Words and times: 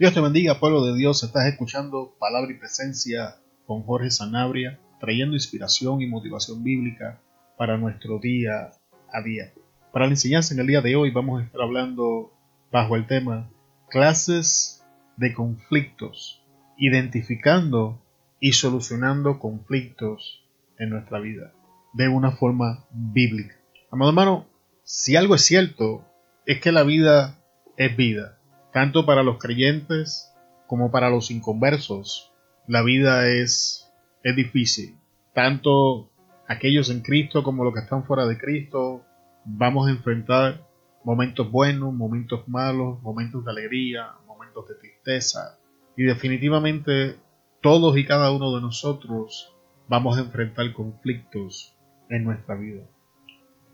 Dios 0.00 0.14
te 0.14 0.20
bendiga, 0.22 0.58
pueblo 0.58 0.86
de 0.86 0.96
Dios. 0.96 1.22
Estás 1.24 1.44
escuchando 1.44 2.16
Palabra 2.18 2.50
y 2.50 2.54
Presencia 2.54 3.36
con 3.66 3.82
Jorge 3.82 4.10
Sanabria, 4.10 4.80
trayendo 4.98 5.34
inspiración 5.34 6.00
y 6.00 6.06
motivación 6.06 6.64
bíblica 6.64 7.20
para 7.58 7.76
nuestro 7.76 8.18
día 8.18 8.70
a 9.12 9.22
día. 9.22 9.52
Para 9.92 10.06
la 10.06 10.12
enseñanza 10.12 10.54
en 10.54 10.60
el 10.60 10.68
día 10.68 10.80
de 10.80 10.96
hoy 10.96 11.10
vamos 11.10 11.38
a 11.38 11.44
estar 11.44 11.60
hablando 11.60 12.32
bajo 12.72 12.96
el 12.96 13.06
tema 13.06 13.50
clases 13.90 14.82
de 15.18 15.34
conflictos, 15.34 16.42
identificando 16.78 18.02
y 18.40 18.52
solucionando 18.52 19.38
conflictos 19.38 20.46
en 20.78 20.88
nuestra 20.88 21.20
vida 21.20 21.52
de 21.92 22.08
una 22.08 22.30
forma 22.30 22.86
bíblica. 22.90 23.54
Amado 23.90 24.12
hermano, 24.12 24.46
si 24.82 25.16
algo 25.16 25.34
es 25.34 25.42
cierto, 25.42 26.06
es 26.46 26.58
que 26.58 26.72
la 26.72 26.84
vida 26.84 27.44
es 27.76 27.94
vida 27.98 28.39
tanto 28.72 29.06
para 29.06 29.22
los 29.22 29.38
creyentes 29.38 30.32
como 30.66 30.90
para 30.90 31.10
los 31.10 31.30
inconversos, 31.30 32.32
la 32.66 32.82
vida 32.82 33.28
es, 33.28 33.92
es 34.22 34.36
difícil. 34.36 34.96
Tanto 35.34 36.10
aquellos 36.46 36.90
en 36.90 37.00
Cristo 37.00 37.42
como 37.42 37.64
los 37.64 37.74
que 37.74 37.80
están 37.80 38.04
fuera 38.04 38.26
de 38.26 38.38
Cristo, 38.38 39.02
vamos 39.44 39.88
a 39.88 39.90
enfrentar 39.90 40.66
momentos 41.04 41.50
buenos, 41.50 41.92
momentos 41.92 42.46
malos, 42.48 43.02
momentos 43.02 43.44
de 43.44 43.50
alegría, 43.50 44.12
momentos 44.26 44.68
de 44.68 44.74
tristeza. 44.76 45.58
Y 45.96 46.04
definitivamente 46.04 47.16
todos 47.60 47.96
y 47.96 48.04
cada 48.04 48.32
uno 48.32 48.54
de 48.54 48.60
nosotros 48.60 49.54
vamos 49.88 50.16
a 50.16 50.20
enfrentar 50.20 50.72
conflictos 50.72 51.74
en 52.08 52.24
nuestra 52.24 52.54
vida. 52.54 52.82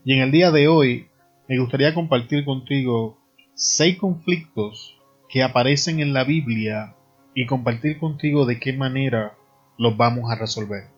Y 0.03 0.13
en 0.13 0.21
el 0.21 0.31
día 0.31 0.51
de 0.51 0.67
hoy 0.67 1.07
me 1.47 1.59
gustaría 1.59 1.93
compartir 1.93 2.43
contigo 2.45 3.16
seis 3.59 3.97
conflictos 3.97 4.95
que 5.27 5.41
aparecen 5.41 5.99
en 5.99 6.13
la 6.13 6.23
Biblia 6.23 6.95
y 7.33 7.47
compartir 7.47 7.97
contigo 7.97 8.45
de 8.45 8.59
qué 8.59 8.71
manera 8.71 9.35
los 9.79 9.97
vamos 9.97 10.29
a 10.29 10.35
resolver. 10.35 10.89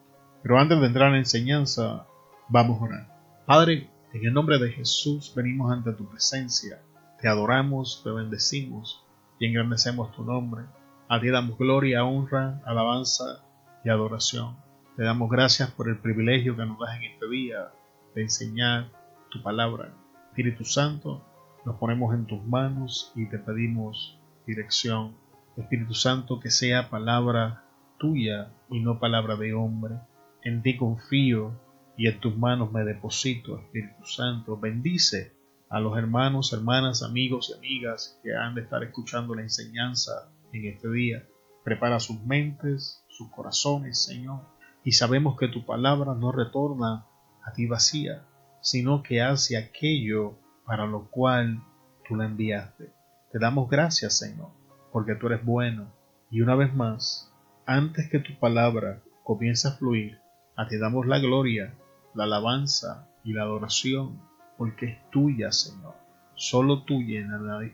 Pero 0.44 0.60
antes 0.60 0.78
de 0.78 0.88
entrar 0.88 1.12
en 1.12 1.20
enseñanza, 1.20 2.06
vamos 2.50 2.82
a 2.82 2.84
orar. 2.84 3.08
Padre, 3.46 3.90
en 4.14 4.26
el 4.26 4.34
nombre 4.34 4.60
de 4.60 4.74
Jesús 4.74 5.32
venimos 5.34 5.72
ante 5.72 5.94
tu 5.94 6.06
presencia. 6.10 6.82
Te 7.22 7.30
adoramos, 7.30 8.02
te 8.04 8.12
bendecimos 8.12 9.06
y 9.40 9.46
engrandecemos 9.46 10.12
tu 10.14 10.26
nombre. 10.26 10.66
A 11.08 11.22
ti 11.22 11.30
damos 11.30 11.58
gloria, 11.58 12.04
honra, 12.04 12.62
alabanza 12.66 13.42
y 13.86 13.90
adoración. 13.90 14.58
Te 14.98 15.04
damos 15.04 15.30
gracias 15.30 15.72
por 15.72 15.88
el 15.88 15.98
privilegio 15.98 16.58
que 16.58 16.66
nos 16.66 16.78
das 16.78 16.98
en 16.98 17.04
este 17.04 17.30
día 17.30 17.70
de 18.16 18.24
enseñar 18.24 18.90
tu 19.32 19.42
palabra. 19.42 19.94
Espíritu 20.28 20.66
Santo, 20.66 21.24
nos 21.70 21.78
ponemos 21.78 22.16
en 22.16 22.26
tus 22.26 22.44
manos 22.48 23.14
y 23.16 23.30
te 23.30 23.38
pedimos 23.38 24.20
dirección. 24.48 25.16
Espíritu 25.56 25.94
Santo, 25.94 26.40
que 26.40 26.50
sea 26.50 26.90
palabra 26.90 27.64
tuya 28.00 28.52
y 28.72 28.80
no 28.80 29.00
palabra 29.00 29.36
de 29.36 29.54
hombre. 29.54 30.00
En 30.44 30.64
ti 30.64 30.78
confío 30.78 31.62
y 31.96 32.08
en 32.08 32.20
tus 32.20 32.36
manos 32.36 32.72
me 32.72 32.84
deposito, 32.84 33.60
Espíritu 33.60 34.04
Santo. 34.04 34.58
Bendice 34.58 35.36
a 35.70 35.80
los 35.80 35.96
hermanos, 35.96 36.54
hermanas, 36.54 37.04
amigos 37.04 37.52
y 37.54 37.58
amigas 37.60 38.20
que 38.24 38.36
han 38.36 38.56
de 38.56 38.62
estar 38.62 38.82
escuchando 38.84 39.36
la 39.36 39.44
enseñanza 39.44 40.32
en 40.52 40.66
este 40.66 40.90
día. 40.90 41.24
Prepara 41.64 42.00
sus 42.00 42.20
mentes, 42.24 43.06
sus 43.10 43.30
corazones, 43.30 44.04
Señor. 44.04 44.42
Y 44.84 44.94
sabemos 44.94 45.38
que 45.38 45.50
tu 45.50 45.68
palabra 45.68 46.16
no 46.16 46.32
retorna 46.32 47.06
a 47.46 47.54
ti 47.54 47.68
vacía, 47.68 48.26
sino 48.60 49.04
que 49.04 49.22
hace 49.22 49.56
aquello 49.56 50.40
para 50.70 50.86
lo 50.86 51.10
cual 51.10 51.64
tú 52.08 52.16
la 52.16 52.26
enviaste. 52.26 52.94
Te 53.32 53.40
damos 53.40 53.72
gracias, 53.72 54.20
Señor, 54.20 54.50
porque 54.92 55.16
tú 55.16 55.26
eres 55.26 55.44
bueno. 55.44 55.92
Y 56.30 56.42
una 56.42 56.54
vez 56.54 56.76
más, 56.76 57.34
antes 57.66 58.08
que 58.08 58.20
tu 58.20 58.38
palabra 58.38 59.02
comience 59.24 59.68
a 59.68 59.72
fluir, 59.72 60.20
a 60.56 60.68
ti 60.68 60.78
damos 60.78 61.08
la 61.08 61.18
gloria, 61.18 61.74
la 62.14 62.26
alabanza 62.26 63.10
y 63.24 63.34
la 63.34 63.42
adoración, 63.46 64.22
porque 64.60 64.86
es 64.86 65.10
tuya, 65.10 65.52
Señor, 65.52 65.96
solo 66.36 66.84
tuya 66.84 67.20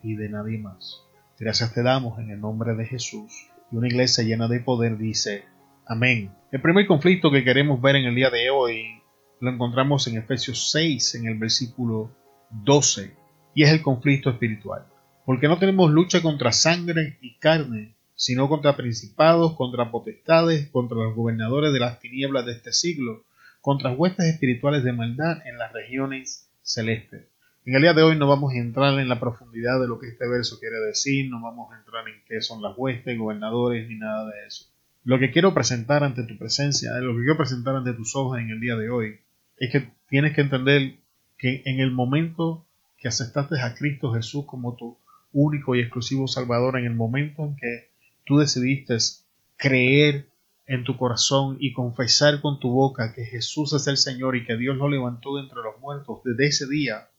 y 0.01 0.15
de 0.15 0.29
nadie 0.29 0.57
más. 0.57 1.01
Gracias 1.37 1.73
te 1.73 1.83
damos 1.83 2.17
en 2.19 2.29
el 2.29 2.39
nombre 2.39 2.75
de 2.75 2.85
Jesús. 2.85 3.49
Y 3.73 3.75
una 3.75 3.87
iglesia 3.87 4.23
llena 4.23 4.47
de 4.47 4.61
poder 4.61 4.97
dice, 4.97 5.43
Amén. 5.85 6.33
El 6.49 6.61
primer 6.61 6.87
conflicto 6.87 7.29
que 7.29 7.43
queremos 7.43 7.81
ver 7.81 7.97
en 7.97 8.05
el 8.05 8.15
día 8.15 8.29
de 8.29 8.49
hoy 8.51 9.01
lo 9.41 9.51
encontramos 9.51 10.07
en 10.07 10.15
Efesios 10.15 10.71
6, 10.71 11.15
en 11.15 11.27
el 11.27 11.37
versículo 11.37 12.23
12, 12.51 13.15
y 13.53 13.63
es 13.63 13.69
el 13.71 13.81
conflicto 13.81 14.29
espiritual. 14.29 14.85
Porque 15.25 15.47
no 15.47 15.57
tenemos 15.57 15.91
lucha 15.91 16.21
contra 16.21 16.51
sangre 16.51 17.17
y 17.21 17.37
carne, 17.37 17.95
sino 18.15 18.47
contra 18.47 18.77
principados, 18.77 19.55
contra 19.55 19.91
potestades, 19.91 20.69
contra 20.69 20.97
los 20.97 21.15
gobernadores 21.15 21.73
de 21.73 21.79
las 21.79 21.99
tinieblas 21.99 22.45
de 22.45 22.53
este 22.53 22.71
siglo, 22.71 23.25
contra 23.61 23.91
huestes 23.91 24.27
espirituales 24.27 24.83
de 24.83 24.93
maldad 24.93 25.45
en 25.45 25.57
las 25.57 25.73
regiones 25.73 26.49
celestes. 26.61 27.27
En 27.65 27.73
el 27.73 27.81
día 27.81 27.93
de 27.93 28.03
hoy 28.03 28.15
no 28.15 28.27
vamos 28.27 28.53
a 28.53 28.57
entrar 28.57 28.99
en 28.99 29.09
la 29.09 29.19
profundidad 29.19 29.81
de 29.81 29.87
lo 29.87 29.99
que 29.99 30.07
este 30.07 30.27
verso 30.27 30.59
quiere 30.59 30.77
decir, 30.81 31.31
no 31.31 31.41
vamos 31.41 31.73
a 31.73 31.79
entrar 31.79 32.07
en 32.07 32.21
qué 32.27 32.39
son 32.41 32.61
las 32.61 32.77
huestes, 32.77 33.17
gobernadores, 33.17 33.89
ni 33.89 33.95
nada 33.95 34.27
de 34.27 34.45
eso. 34.47 34.65
Lo 35.03 35.17
que 35.17 35.31
quiero 35.31 35.53
presentar 35.55 36.03
ante 36.03 36.23
tu 36.23 36.37
presencia, 36.37 36.91
lo 36.99 37.13
que 37.13 37.21
quiero 37.21 37.37
presentar 37.37 37.75
ante 37.75 37.93
tus 37.93 38.15
ojos 38.15 38.37
en 38.37 38.51
el 38.51 38.59
día 38.59 38.75
de 38.75 38.89
hoy, 38.91 39.19
es 39.57 39.71
que 39.71 39.89
tienes 40.07 40.33
que 40.33 40.41
entender 40.41 40.97
que 41.37 41.61
en 41.65 41.79
el 41.79 41.91
momento 41.91 42.65
que 42.97 43.07
aceptaste 43.07 43.61
a 43.61 43.75
Cristo 43.75 44.13
Jesús 44.13 44.45
como 44.45 44.75
tu 44.75 44.97
único 45.31 45.75
y 45.75 45.81
exclusivo 45.81 46.27
Salvador, 46.27 46.79
en 46.79 46.85
el 46.85 46.95
momento 46.95 47.43
en 47.43 47.55
que 47.55 47.91
tú 48.25 48.37
decidiste 48.37 48.97
creer 49.57 50.29
en 50.67 50.83
tu 50.83 50.97
corazón 50.97 51.57
y 51.59 51.73
confesar 51.73 52.41
con 52.41 52.59
tu 52.59 52.69
boca 52.71 53.13
que 53.13 53.25
Jesús 53.25 53.73
es 53.73 53.87
el 53.87 53.97
Señor 53.97 54.35
y 54.35 54.45
que 54.45 54.57
Dios 54.57 54.77
lo 54.77 54.89
levantó 54.89 55.35
de 55.35 55.43
entre 55.43 55.61
los 55.61 55.79
muertos, 55.79 56.21
desde 56.23 56.47
ese 56.47 56.67
día 56.67 57.09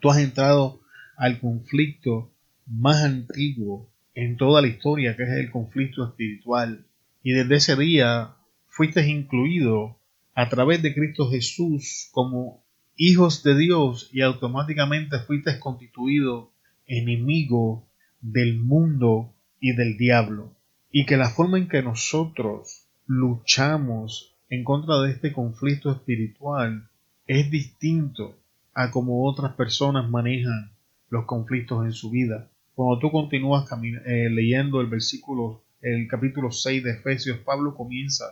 tú 0.00 0.10
has 0.10 0.18
entrado 0.18 0.80
al 1.16 1.38
conflicto 1.40 2.32
más 2.66 3.02
antiguo 3.04 3.88
en 4.14 4.36
toda 4.36 4.62
la 4.62 4.68
historia, 4.68 5.16
que 5.16 5.22
es 5.22 5.30
el 5.30 5.50
conflicto 5.50 6.04
espiritual. 6.04 6.86
Y 7.22 7.32
desde 7.32 7.56
ese 7.56 7.76
día 7.76 8.34
fuiste 8.68 9.06
incluido 9.06 9.98
a 10.34 10.48
través 10.48 10.82
de 10.82 10.94
Cristo 10.94 11.30
Jesús 11.30 12.08
como 12.12 12.65
hijos 12.96 13.42
de 13.42 13.56
Dios 13.56 14.10
y 14.12 14.22
automáticamente 14.22 15.18
fuiste 15.20 15.58
constituido 15.60 16.52
enemigo 16.86 17.86
del 18.20 18.58
mundo 18.58 19.34
y 19.60 19.74
del 19.74 19.96
diablo. 19.96 20.52
Y 20.90 21.04
que 21.04 21.16
la 21.16 21.28
forma 21.28 21.58
en 21.58 21.68
que 21.68 21.82
nosotros 21.82 22.86
luchamos 23.06 24.34
en 24.48 24.64
contra 24.64 25.00
de 25.00 25.12
este 25.12 25.32
conflicto 25.32 25.92
espiritual 25.92 26.88
es 27.26 27.50
distinto 27.50 28.38
a 28.72 28.90
como 28.90 29.26
otras 29.26 29.54
personas 29.54 30.08
manejan 30.08 30.72
los 31.10 31.24
conflictos 31.24 31.84
en 31.84 31.92
su 31.92 32.10
vida. 32.10 32.48
Cuando 32.74 32.98
tú 32.98 33.10
continúas 33.10 33.68
eh, 34.06 34.28
leyendo 34.30 34.80
el 34.80 34.86
versículo, 34.86 35.64
el 35.80 36.08
capítulo 36.08 36.50
6 36.50 36.84
de 36.84 36.90
Efesios, 36.92 37.38
Pablo 37.38 37.74
comienza 37.74 38.24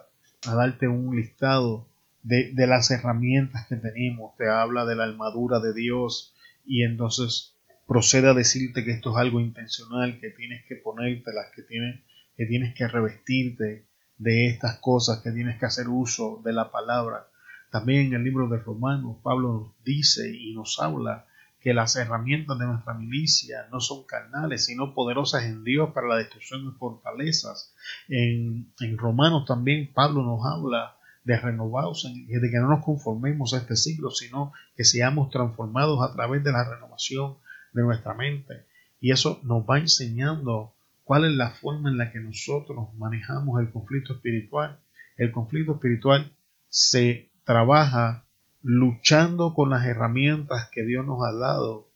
a 0.46 0.54
darte 0.54 0.86
un 0.86 1.16
listado 1.16 1.86
de, 2.24 2.66
las 2.66 2.90
herramientas 2.90 3.66
que 3.68 3.76
tenemos, 3.76 4.34
te 4.36 4.48
habla 4.48 4.86
de 4.86 4.96
la 4.96 5.04
armadura 5.04 5.60
de 5.60 5.74
Dios 5.74 6.34
y 6.64 6.82
entonces 6.82 7.54
procede 7.86 8.30
a 8.30 8.34
decirte 8.34 8.82
que 8.82 8.92
esto 8.92 9.10
es 9.10 9.16
algo 9.18 9.40
intencional, 9.40 10.18
que 10.20 10.30
tienes 10.30 10.64
que 10.66 10.76
ponértelas, 10.76 11.46
que 11.54 11.62
tienes, 11.62 12.00
que 12.36 12.46
tienes 12.46 12.74
que 12.74 12.88
revestirte 12.88 13.86
de 14.16 14.46
estas 14.46 14.78
cosas, 14.78 15.20
que 15.22 15.32
tienes 15.32 15.58
que 15.58 15.66
hacer 15.66 15.88
uso 15.88 16.40
de 16.42 16.54
la 16.54 16.70
palabra. 16.70 17.28
También 17.70 18.06
en 18.06 18.14
el 18.14 18.24
libro 18.24 18.48
de 18.48 18.58
Romanos, 18.58 19.18
Pablo 19.22 19.52
nos 19.52 19.84
dice 19.84 20.34
y 20.34 20.54
nos 20.54 20.80
habla 20.80 21.26
que 21.60 21.74
las 21.74 21.96
herramientas 21.96 22.58
de 22.58 22.66
nuestra 22.66 22.94
milicia 22.94 23.66
no 23.70 23.80
son 23.80 24.04
carnales, 24.04 24.64
sino 24.64 24.94
poderosas 24.94 25.44
en 25.44 25.64
Dios 25.64 25.90
para 25.92 26.08
la 26.08 26.16
destrucción 26.16 26.70
de 26.70 26.78
fortalezas. 26.78 27.74
En, 28.08 28.72
en 28.80 28.98
Romanos 28.98 29.44
también 29.46 29.92
Pablo 29.92 30.22
nos 30.22 30.40
habla 30.46 30.93
de 31.24 31.38
renovados, 31.38 32.04
de 32.04 32.50
que 32.50 32.58
no 32.58 32.68
nos 32.68 32.84
conformemos 32.84 33.54
a 33.54 33.58
este 33.58 33.76
siglo, 33.76 34.10
sino 34.10 34.52
que 34.76 34.84
seamos 34.84 35.30
transformados 35.30 36.00
a 36.02 36.14
través 36.14 36.44
de 36.44 36.52
la 36.52 36.68
renovación 36.68 37.38
de 37.72 37.82
nuestra 37.82 38.14
mente. 38.14 38.66
Y 39.00 39.10
eso 39.10 39.40
nos 39.42 39.64
va 39.64 39.78
enseñando 39.78 40.74
cuál 41.02 41.24
es 41.24 41.32
la 41.32 41.50
forma 41.50 41.90
en 41.90 41.98
la 41.98 42.12
que 42.12 42.20
nosotros 42.20 42.94
manejamos 42.96 43.60
el 43.60 43.70
conflicto 43.70 44.14
espiritual. 44.14 44.80
El 45.16 45.32
conflicto 45.32 45.74
espiritual 45.74 46.32
se 46.68 47.30
trabaja 47.44 48.24
luchando 48.62 49.54
con 49.54 49.70
las 49.70 49.84
herramientas 49.86 50.68
que 50.72 50.84
Dios 50.84 51.06
nos 51.06 51.22
ha 51.22 51.32
dado 51.32 51.90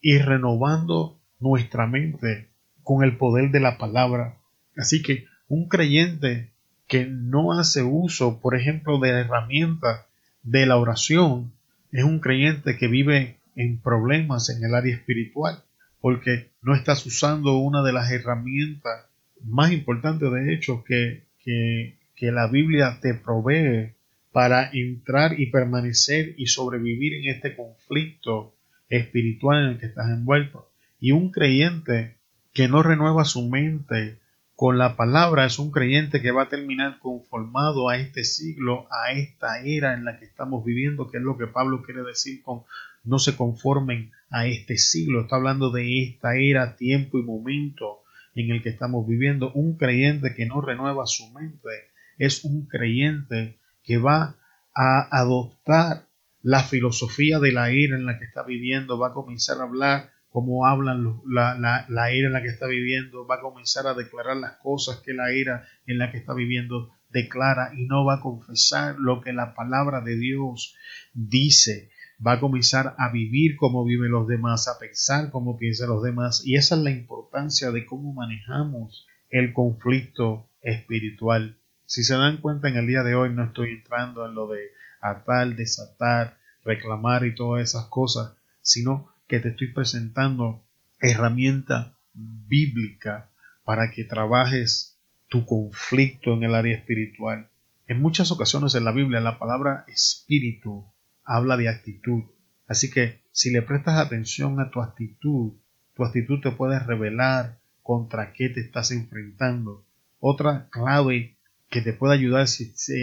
y 0.00 0.18
renovando 0.18 1.18
nuestra 1.38 1.86
mente 1.86 2.50
con 2.82 3.04
el 3.04 3.16
poder 3.16 3.50
de 3.50 3.60
la 3.60 3.78
palabra. 3.78 4.38
Así 4.76 5.02
que 5.02 5.26
un 5.48 5.68
creyente 5.68 6.52
que 6.86 7.06
no 7.06 7.58
hace 7.58 7.82
uso, 7.82 8.40
por 8.40 8.54
ejemplo, 8.54 8.98
de 8.98 9.12
la 9.12 9.20
herramienta 9.20 10.06
de 10.42 10.66
la 10.66 10.76
oración, 10.76 11.52
es 11.92 12.04
un 12.04 12.20
creyente 12.20 12.76
que 12.76 12.88
vive 12.88 13.38
en 13.56 13.78
problemas 13.78 14.50
en 14.50 14.62
el 14.64 14.74
área 14.74 14.94
espiritual, 14.94 15.62
porque 16.00 16.50
no 16.62 16.74
estás 16.74 17.04
usando 17.06 17.58
una 17.58 17.82
de 17.82 17.92
las 17.92 18.10
herramientas 18.10 19.06
más 19.42 19.72
importantes, 19.72 20.30
de 20.30 20.54
hecho, 20.54 20.84
que, 20.84 21.24
que, 21.42 21.96
que 22.14 22.30
la 22.30 22.46
Biblia 22.48 22.98
te 23.00 23.14
provee 23.14 23.94
para 24.32 24.70
entrar 24.72 25.40
y 25.40 25.46
permanecer 25.46 26.34
y 26.36 26.46
sobrevivir 26.48 27.14
en 27.14 27.34
este 27.34 27.56
conflicto 27.56 28.54
espiritual 28.88 29.64
en 29.64 29.70
el 29.70 29.78
que 29.78 29.86
estás 29.86 30.10
envuelto. 30.10 30.70
Y 31.00 31.12
un 31.12 31.30
creyente 31.30 32.16
que 32.52 32.68
no 32.68 32.82
renueva 32.82 33.24
su 33.24 33.48
mente 33.48 34.18
con 34.56 34.78
la 34.78 34.96
palabra 34.96 35.44
es 35.44 35.58
un 35.58 35.70
creyente 35.70 36.22
que 36.22 36.30
va 36.30 36.44
a 36.44 36.48
terminar 36.48 36.98
conformado 36.98 37.90
a 37.90 37.98
este 37.98 38.24
siglo, 38.24 38.88
a 38.90 39.12
esta 39.12 39.60
era 39.60 39.92
en 39.92 40.06
la 40.06 40.18
que 40.18 40.24
estamos 40.24 40.64
viviendo, 40.64 41.10
que 41.10 41.18
es 41.18 41.22
lo 41.22 41.36
que 41.36 41.46
Pablo 41.46 41.82
quiere 41.82 42.02
decir 42.02 42.42
con 42.42 42.62
no 43.04 43.18
se 43.18 43.36
conformen 43.36 44.12
a 44.30 44.46
este 44.46 44.78
siglo. 44.78 45.20
Está 45.20 45.36
hablando 45.36 45.70
de 45.70 46.02
esta 46.02 46.36
era, 46.36 46.74
tiempo 46.74 47.18
y 47.18 47.22
momento 47.22 48.00
en 48.34 48.50
el 48.50 48.62
que 48.62 48.70
estamos 48.70 49.06
viviendo. 49.06 49.52
Un 49.52 49.76
creyente 49.76 50.34
que 50.34 50.46
no 50.46 50.62
renueva 50.62 51.06
su 51.06 51.30
mente 51.32 51.68
es 52.16 52.42
un 52.42 52.66
creyente 52.66 53.58
que 53.84 53.98
va 53.98 54.36
a 54.74 55.18
adoptar 55.18 56.06
la 56.42 56.62
filosofía 56.62 57.40
de 57.40 57.52
la 57.52 57.70
era 57.70 57.94
en 57.94 58.06
la 58.06 58.18
que 58.18 58.24
está 58.24 58.42
viviendo, 58.42 58.98
va 58.98 59.08
a 59.08 59.12
comenzar 59.12 59.58
a 59.58 59.64
hablar 59.64 60.15
como 60.36 60.66
hablan 60.66 61.22
la, 61.24 61.56
la, 61.88 62.10
era 62.10 62.26
en 62.26 62.32
la 62.34 62.42
que 62.42 62.48
está 62.48 62.66
viviendo, 62.66 63.26
va 63.26 63.36
a 63.36 63.40
comenzar 63.40 63.86
a 63.86 63.94
declarar 63.94 64.36
las 64.36 64.58
cosas 64.58 64.98
que 64.98 65.14
la 65.14 65.30
era 65.30 65.66
en 65.86 65.96
la 65.96 66.12
que 66.12 66.18
está 66.18 66.34
viviendo 66.34 66.90
declara 67.08 67.70
y 67.74 67.86
no 67.86 68.04
va 68.04 68.16
a 68.16 68.20
confesar 68.20 68.96
lo 68.98 69.22
que 69.22 69.32
la 69.32 69.54
palabra 69.54 70.02
de 70.02 70.14
Dios 70.18 70.76
dice. 71.14 71.90
Va 72.24 72.32
a 72.32 72.40
comenzar 72.40 72.94
a 72.98 73.10
vivir 73.10 73.56
como 73.56 73.82
viven 73.86 74.10
los 74.10 74.28
demás, 74.28 74.68
a 74.68 74.78
pensar 74.78 75.30
como 75.30 75.56
piensan 75.56 75.88
los 75.88 76.02
demás. 76.02 76.42
Y 76.44 76.56
esa 76.56 76.74
es 76.74 76.82
la 76.82 76.90
importancia 76.90 77.70
de 77.70 77.86
cómo 77.86 78.12
manejamos 78.12 79.06
el 79.30 79.54
conflicto 79.54 80.50
espiritual. 80.60 81.56
Si 81.86 82.04
se 82.04 82.14
dan 82.14 82.42
cuenta, 82.42 82.68
en 82.68 82.76
el 82.76 82.86
día 82.86 83.04
de 83.04 83.14
hoy 83.14 83.32
no 83.32 83.42
estoy 83.42 83.70
entrando 83.70 84.26
en 84.26 84.34
lo 84.34 84.48
de 84.48 84.60
atar, 85.00 85.56
desatar, 85.56 86.36
reclamar 86.62 87.24
y 87.24 87.34
todas 87.34 87.62
esas 87.62 87.86
cosas, 87.86 88.34
sino 88.60 89.15
que 89.26 89.40
te 89.40 89.50
estoy 89.50 89.72
presentando 89.72 90.64
herramienta 91.00 91.96
bíblica 92.14 93.30
para 93.64 93.90
que 93.90 94.04
trabajes 94.04 94.98
tu 95.28 95.44
conflicto 95.44 96.34
en 96.34 96.44
el 96.44 96.54
área 96.54 96.76
espiritual. 96.76 97.48
En 97.86 98.00
muchas 98.00 98.30
ocasiones 98.30 98.74
en 98.74 98.84
la 98.84 98.92
Biblia 98.92 99.20
la 99.20 99.38
palabra 99.38 99.84
espíritu 99.88 100.84
habla 101.24 101.56
de 101.56 101.68
actitud. 101.68 102.24
Así 102.66 102.90
que 102.90 103.22
si 103.32 103.50
le 103.50 103.62
prestas 103.62 103.98
atención 103.98 104.60
a 104.60 104.70
tu 104.70 104.80
actitud, 104.80 105.52
tu 105.94 106.04
actitud 106.04 106.40
te 106.40 106.52
puede 106.52 106.78
revelar 106.78 107.58
contra 107.82 108.32
qué 108.32 108.48
te 108.48 108.60
estás 108.60 108.90
enfrentando. 108.90 109.84
Otra 110.20 110.68
clave 110.70 111.36
que 111.70 111.82
te 111.82 111.92
puede 111.92 112.14
ayudar 112.14 112.46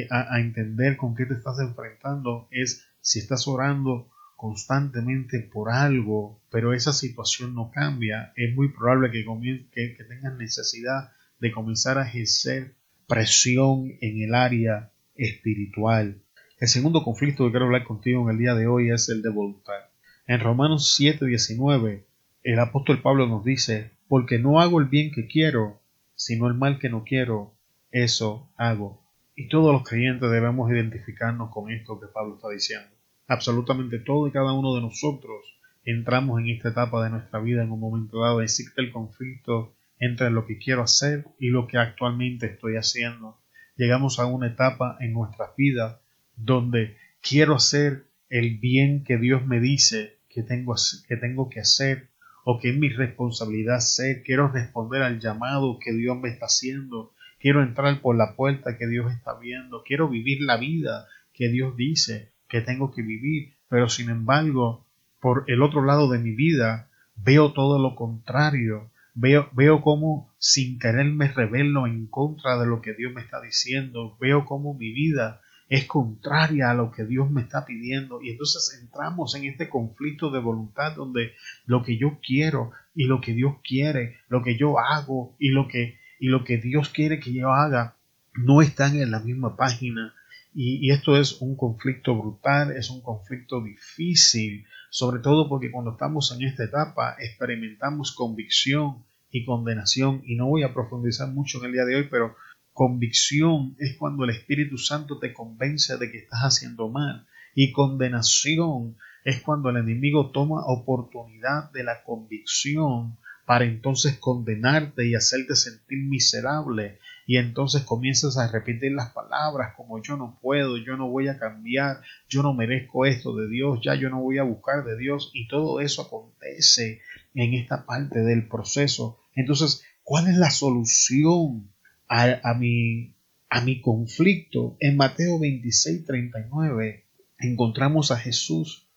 a, 0.10 0.40
entender 0.40 0.98
con 0.98 1.16
qué 1.16 1.26
te 1.26 1.34
estás 1.34 1.60
enfrentando 1.60 2.48
es 2.52 2.86
si 3.02 3.20
estás 3.20 3.48
orando 3.48 4.10
constantemente 4.44 5.40
por 5.40 5.72
algo, 5.72 6.42
pero 6.52 6.74
esa 6.74 6.92
situación 6.92 7.56
no 7.56 7.72
cambia, 7.72 8.34
es 8.36 8.54
muy 8.54 8.74
probable 8.74 9.10
que, 9.10 9.96
tengas 10.06 10.36
necesidad 10.36 11.12
de 11.40 11.54
comenzar 11.54 11.98
a 11.98 12.06
ejercer 12.06 12.76
presión 13.08 13.94
en 14.02 14.22
el 14.22 14.36
área 14.36 14.92
espiritual. 15.16 16.22
El 16.60 16.68
segundo 16.68 17.06
conflicto 17.06 17.46
que 17.46 17.52
quiero 17.52 17.68
hablar 17.68 17.86
contigo 17.86 18.22
en 18.24 18.36
el 18.36 18.38
día 18.38 18.54
de 18.54 18.68
hoy 18.68 18.92
es 18.92 19.08
el 19.08 19.22
de 19.22 19.30
voluntad. 19.30 19.80
En 20.28 20.42
Romanos 20.42 20.94
7:19, 21.00 22.04
el 22.44 22.60
apóstol 22.60 23.02
Pablo 23.02 23.28
nos 23.28 23.46
dice, 23.46 23.92
porque 24.10 24.40
no 24.40 24.60
hago 24.60 24.82
el 24.82 24.88
bien 24.88 25.14
que 25.14 25.26
quiero, 25.26 25.80
sino 26.16 26.50
el 26.50 26.54
mal 26.54 26.80
que 26.80 26.90
no 26.90 27.06
quiero, 27.06 27.54
eso 27.92 28.52
hago. 28.58 29.06
Y 29.38 29.48
todos 29.48 29.72
los 29.72 29.88
creyentes 29.88 30.30
debemos 30.30 30.70
identificarnos 30.70 31.50
con 31.50 31.72
esto 31.72 31.98
que 31.98 32.08
Pablo 32.08 32.36
está 32.36 32.50
diciendo 32.50 32.93
absolutamente 33.34 34.00
todo 34.00 34.28
y 34.28 34.32
cada 34.32 34.54
uno 34.54 34.76
de 34.76 34.82
nosotros 34.82 35.58
entramos 35.84 36.40
en 36.40 36.50
esta 36.50 36.70
etapa 36.70 37.04
de 37.04 37.10
nuestra 37.10 37.40
vida 37.40 37.64
en 37.64 37.72
un 37.72 37.80
momento 37.80 38.22
dado. 38.22 38.42
Existe 38.42 38.82
el 38.82 38.92
conflicto 38.92 39.76
entre 40.00 40.30
lo 40.30 40.46
que 40.46 40.58
quiero 40.58 40.84
hacer 40.84 41.26
y 41.40 41.50
lo 41.50 41.68
que 41.68 41.78
actualmente 41.78 42.48
estoy 42.48 42.76
haciendo. 42.76 43.40
Llegamos 43.76 44.20
a 44.20 44.26
una 44.26 44.48
etapa 44.48 44.98
en 45.00 45.14
nuestra 45.14 45.54
vida 45.58 46.02
donde 46.36 46.98
quiero 47.22 47.56
hacer 47.56 48.06
el 48.30 48.58
bien 48.58 49.04
que 49.04 49.18
Dios 49.18 49.46
me 49.46 49.60
dice 49.60 50.20
que 50.30 50.44
tengo, 50.44 50.76
que 51.08 51.18
tengo 51.18 51.50
que 51.50 51.60
hacer 51.60 52.10
o 52.44 52.60
que 52.60 52.70
es 52.70 52.78
mi 52.78 52.90
responsabilidad 52.90 53.78
hacer. 53.78 54.24
Quiero 54.24 54.48
responder 54.48 55.02
al 55.02 55.20
llamado 55.20 55.80
que 55.80 55.94
Dios 55.94 56.18
me 56.18 56.30
está 56.30 56.46
haciendo. 56.46 57.14
Quiero 57.40 57.64
entrar 57.64 58.02
por 58.02 58.16
la 58.16 58.36
puerta 58.36 58.78
que 58.78 58.88
Dios 58.88 59.12
está 59.12 59.38
viendo. 59.40 59.84
Quiero 59.84 60.10
vivir 60.10 60.42
la 60.42 60.58
vida 60.58 61.08
que 61.34 61.50
Dios 61.50 61.76
dice 61.76 62.33
que 62.54 62.62
tengo 62.62 62.92
que 62.92 63.02
vivir, 63.02 63.56
pero 63.68 63.90
sin 63.90 64.12
embargo, 64.12 64.86
por 65.20 65.44
el 65.48 65.64
otro 65.64 65.84
lado 65.84 66.08
de 66.08 66.20
mi 66.20 66.36
vida, 66.36 66.88
veo 67.16 67.52
todo 67.52 67.82
lo 67.82 67.96
contrario, 67.96 68.92
veo, 69.16 69.50
veo 69.54 69.82
cómo 69.82 70.32
sin 70.38 70.78
querer 70.78 71.08
me 71.08 71.30
rebelo 71.30 71.88
en 71.88 72.06
contra 72.06 72.60
de 72.60 72.68
lo 72.68 72.80
que 72.80 72.94
Dios 72.94 73.12
me 73.12 73.22
está 73.22 73.42
diciendo, 73.42 74.16
veo 74.22 74.46
cómo 74.46 74.76
mi 74.76 74.94
vida 74.94 75.42
es 75.68 75.86
contraria 75.86 76.70
a 76.70 76.76
lo 76.76 76.92
que 76.92 77.06
Dios 77.06 77.32
me 77.32 77.42
está 77.42 77.66
pidiendo. 77.66 78.22
Y 78.22 78.30
entonces 78.30 78.80
entramos 78.80 79.34
en 79.34 79.46
este 79.46 79.68
conflicto 79.68 80.30
de 80.30 80.40
voluntad 80.40 80.96
donde 80.96 81.34
lo 81.66 81.82
que 81.82 81.98
yo 81.98 82.20
quiero 82.24 82.70
y 82.94 83.06
lo 83.06 83.20
que 83.20 83.34
Dios 83.34 83.56
quiere, 83.68 84.18
lo 84.30 84.44
que 84.44 84.58
yo 84.58 84.78
hago 84.78 85.36
y 85.40 85.50
lo 85.50 85.68
que 85.68 85.98
y 86.20 86.28
lo 86.28 86.44
que 86.44 86.60
Dios 86.60 86.90
quiere 86.90 87.20
que 87.20 87.34
yo 87.34 87.52
haga 87.52 87.96
no 88.36 88.62
están 88.62 88.96
en 88.96 89.10
la 89.10 89.22
misma 89.22 89.58
página 89.58 90.14
y, 90.56 90.92
esto 90.92 91.18
es 91.18 91.42
un 91.42 91.56
conflicto 91.56 92.16
brutal, 92.16 92.72
es 92.72 92.90
un 92.90 93.02
conflicto 93.02 93.62
difícil, 93.62 94.66
sobre 94.90 95.22
todo 95.22 95.50
porque 95.50 95.72
cuando 95.72 95.92
estamos 95.92 96.32
en 96.32 96.48
esta 96.48 96.64
etapa 96.66 97.16
experimentamos 97.20 98.14
convicción 98.14 99.04
y 99.32 99.46
condenación. 99.46 100.22
Y 100.26 100.36
no 100.36 100.48
voy 100.48 100.64
a 100.64 100.74
profundizar 100.74 101.30
mucho 101.30 101.60
en 101.60 101.66
el 101.66 101.72
día 101.74 101.86
de 101.86 101.96
hoy, 101.96 102.08
pero 102.10 102.36
convicción 102.72 103.76
es 103.80 103.98
cuando 103.98 104.24
el 104.24 104.30
Espíritu 104.30 104.78
Santo 104.78 105.20
te 105.20 105.34
convence 105.34 105.98
de 105.98 106.12
que 106.12 106.20
estás 106.20 106.42
haciendo 106.42 106.90
mal. 106.90 107.26
Y 107.56 107.72
condenación 107.72 108.96
es 109.26 109.42
cuando 109.42 109.70
el 109.70 109.78
enemigo 109.78 110.32
toma 110.32 110.66
oportunidad 110.66 111.72
de 111.72 111.84
la 111.84 112.04
convicción 112.04 113.18
para 113.46 113.66
entonces 113.66 114.18
condenarte 114.18 115.08
y 115.08 115.16
hacerte 115.16 115.56
sentir 115.56 116.00
miserable 116.00 117.00
y 117.26 117.38
entonces 117.38 117.84
comienzas 117.84 118.38
a 118.38 118.52
repetir 118.52 118.92
las 118.92 119.12
palabras 119.12 119.74
como 119.76 120.02
yo 120.02 120.18
no 120.18 120.38
puedo, 120.42 120.78
yo 120.78 120.98
no 120.98 121.10
voy 121.10 121.28
a 121.28 121.38
cambiar, 121.38 122.02
yo 122.28 122.44
no 122.44 122.54
merezco 122.54 123.06
esto 123.06 123.36
de 123.36 123.50
Dios, 123.50 123.80
ya 123.84 123.96
yo 123.96 124.10
no 124.10 124.22
voy 124.22 124.40
a 124.40 124.44
buscar 124.44 124.84
de 124.84 124.98
Dios 124.98 125.32
y 125.34 125.48
todo 125.48 125.80
eso 125.80 126.02
acontece 126.02 127.02
en 127.34 127.54
esta 127.54 127.86
parte 127.86 128.20
del 128.20 128.48
proceso. 128.48 129.20
Entonces, 129.36 129.84
¿cuál 130.04 130.28
es 130.28 130.36
la 130.36 130.52
solución 130.52 131.72
a, 132.08 132.54
mi, 132.56 133.16
a 133.50 133.62
mi 133.62 133.82
conflicto? 133.82 134.76
En 134.80 134.98
Mateo 134.98 135.40
26, 135.40 136.06
39 136.06 137.06
encontramos 137.40 138.12
a 138.12 138.18
Jesús 138.18 138.88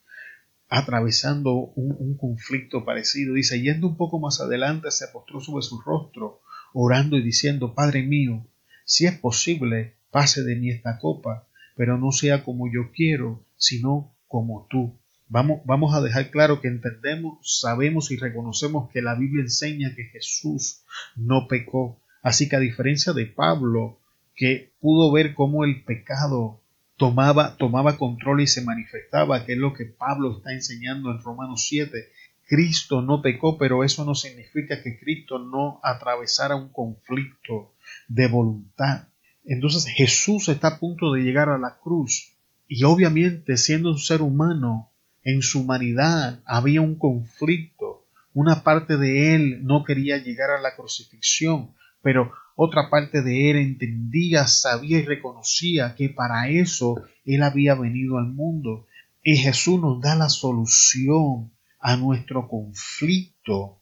atravesando 0.69 1.53
un, 1.55 1.97
un, 1.97 2.17
conflicto 2.17 2.85
parecido. 2.85 3.35
Dice, 3.35 3.61
yendo 3.63 3.87
un 3.87 3.97
poco 3.97 4.19
más 4.19 4.41
adelante, 4.41 4.91
se 4.91 5.07
postró 5.09 5.41
sobre 5.41 5.63
su 5.63 5.81
rostro 5.81 6.41
orando 6.79 7.17
y 7.17 7.23
diciendo, 7.23 7.75
Padre 7.75 8.03
mío, 8.03 8.47
si 8.85 9.07
es 9.07 9.19
posible, 9.19 9.95
pase 10.11 10.45
de 10.45 10.57
mí 10.57 10.69
esta 10.71 10.99
copa, 10.99 11.49
pero 11.75 11.97
no 11.97 12.13
sea 12.13 12.45
como 12.45 12.71
yo 12.71 12.93
quiero, 12.93 13.47
sino 13.57 14.15
como 14.29 14.67
tú. 14.69 15.01
Vamos, 15.27 15.63
vamos 15.65 15.95
a 15.95 16.03
dejar 16.03 16.31
claro 16.31 16.61
que 16.61 16.69
entendemos, 16.69 17.39
sabemos 17.61 18.11
y 18.11 18.19
reconocemos 18.19 18.91
que 18.91 19.01
la 19.01 19.15
Biblia 19.15 19.43
enseña 19.43 19.95
que 19.97 20.05
Jesús 20.05 20.83
no 21.17 21.49
pecó. 21.49 22.03
Así 22.23 22.47
que 22.47 22.57
a 22.57 22.61
diferencia 22.61 23.15
de 23.15 23.25
Pablo, 23.25 23.99
que 24.35 24.75
pudo 24.79 25.11
ver 25.11 25.33
cómo 25.33 25.65
el 25.65 25.83
pecado 25.83 26.61
tomaba, 26.99 27.57
tomaba 27.57 27.97
control 27.97 28.43
y 28.43 28.47
se 28.47 28.61
manifestaba, 28.61 29.47
que 29.47 29.55
es 29.55 29.59
lo 29.59 29.73
que 29.73 29.87
Pablo 29.87 30.37
está 30.37 30.53
enseñando 30.53 31.11
en 31.11 31.23
Romanos 31.23 31.65
7, 31.67 32.07
Cristo 32.47 33.03
no 33.03 33.23
pecó, 33.23 33.59
pero 33.59 33.83
eso 33.83 34.05
no 34.05 34.15
significa 34.15 34.83
que 34.83 34.99
Cristo 34.99 35.39
no 35.39 35.81
atravesara 35.83 36.55
un 36.55 36.69
conflicto 36.69 37.75
de 38.09 38.29
voluntad. 38.29 39.09
Entonces 39.45 39.87
Jesús 39.87 40.49
está 40.49 40.69
a 40.69 40.79
punto 40.79 41.13
de 41.13 41.23
llegar 41.23 41.49
a 41.49 41.59
la 41.59 41.79
cruz 41.79 42.37
y 42.69 42.85
obviamente 42.85 43.57
siendo 43.57 43.91
un 43.91 43.99
ser 43.99 44.23
humano, 44.23 44.93
en 45.23 45.43
su 45.43 45.63
humanidad 45.63 46.41
había 46.45 46.81
un 46.81 46.97
conflicto. 46.97 48.07
Una 48.33 48.63
parte 48.63 48.97
de 48.97 49.35
él 49.35 49.65
no 49.65 49.83
quería 49.83 50.19
llegar 50.19 50.51
a 50.51 50.61
la 50.61 50.77
crucifixión, 50.77 51.73
pero 52.03 52.33
otra 52.55 52.91
parte 52.91 53.23
de 53.23 53.51
él 53.51 53.57
entendía, 53.57 54.47
sabía 54.47 54.99
y 54.99 55.05
reconocía 55.05 55.95
que 55.97 56.11
para 56.11 56.49
eso 56.49 57.03
él 57.25 57.43
había 57.43 57.75
venido 57.75 58.19
al 58.19 58.27
mundo. 58.27 58.87
Y 59.23 59.37
Jesús 59.37 59.81
nos 59.81 60.01
da 60.01 60.15
la 60.15 60.29
solución 60.29 61.51
a 61.79 61.97
nuestro 61.97 62.49
conflicto 62.49 63.81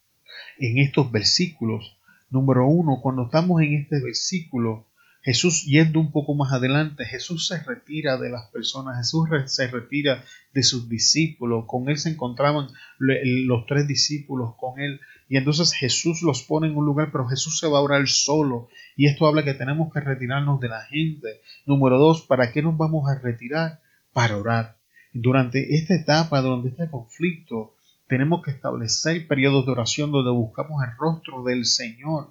en 0.59 0.79
estos 0.79 1.11
versículos. 1.11 1.99
Número 2.31 2.67
uno, 2.67 3.01
cuando 3.03 3.25
estamos 3.25 3.63
en 3.63 3.75
este 3.75 4.03
versículo, 4.03 4.89
Jesús 5.25 5.65
yendo 5.65 6.01
un 6.01 6.13
poco 6.13 6.35
más 6.35 6.53
adelante, 6.53 7.07
Jesús 7.07 7.47
se 7.47 7.63
retira 7.63 8.19
de 8.19 8.29
las 8.29 8.51
personas, 8.51 8.99
Jesús 8.99 9.27
se 9.47 9.69
retira 9.69 10.23
de 10.53 10.63
sus 10.63 10.87
discípulos, 10.87 11.65
con 11.67 11.89
él 11.89 11.97
se 11.97 12.11
encontraban 12.11 12.69
los 12.99 13.65
tres 13.65 13.89
discípulos 13.89 14.55
con 14.59 14.79
él, 14.81 15.01
y 15.27 15.39
entonces 15.39 15.73
Jesús 15.73 16.21
los 16.21 16.43
pone 16.43 16.67
en 16.67 16.77
un 16.77 16.85
lugar, 16.85 17.11
pero 17.11 17.27
Jesús 17.27 17.59
se 17.59 17.67
va 17.67 17.79
a 17.79 17.83
orar 17.83 18.07
solo, 18.07 18.69
y 18.97 19.07
esto 19.07 19.27
habla 19.27 19.45
que 19.45 19.55
tenemos 19.55 19.91
que 19.95 20.01
retirarnos 20.01 20.61
de 20.61 20.69
la 20.69 20.83
gente. 20.83 21.41
Número 21.65 21.99
dos, 21.99 22.21
¿para 22.21 22.53
qué 22.53 22.61
nos 22.61 22.77
vamos 22.77 23.09
a 23.09 23.19
retirar? 23.19 23.81
Para 24.13 24.37
orar. 24.37 24.77
Durante 25.15 25.75
esta 25.75 25.95
etapa, 25.95 26.43
durante 26.43 26.69
este 26.69 26.91
conflicto, 26.91 27.74
tenemos 28.15 28.45
que 28.45 28.53
establecer 28.53 29.27
periodos 29.27 29.67
de 29.67 29.73
oración 29.73 30.13
donde 30.13 30.31
buscamos 30.31 30.85
el 30.85 30.97
rostro 30.97 31.43
del 31.43 31.65
Señor, 31.65 32.31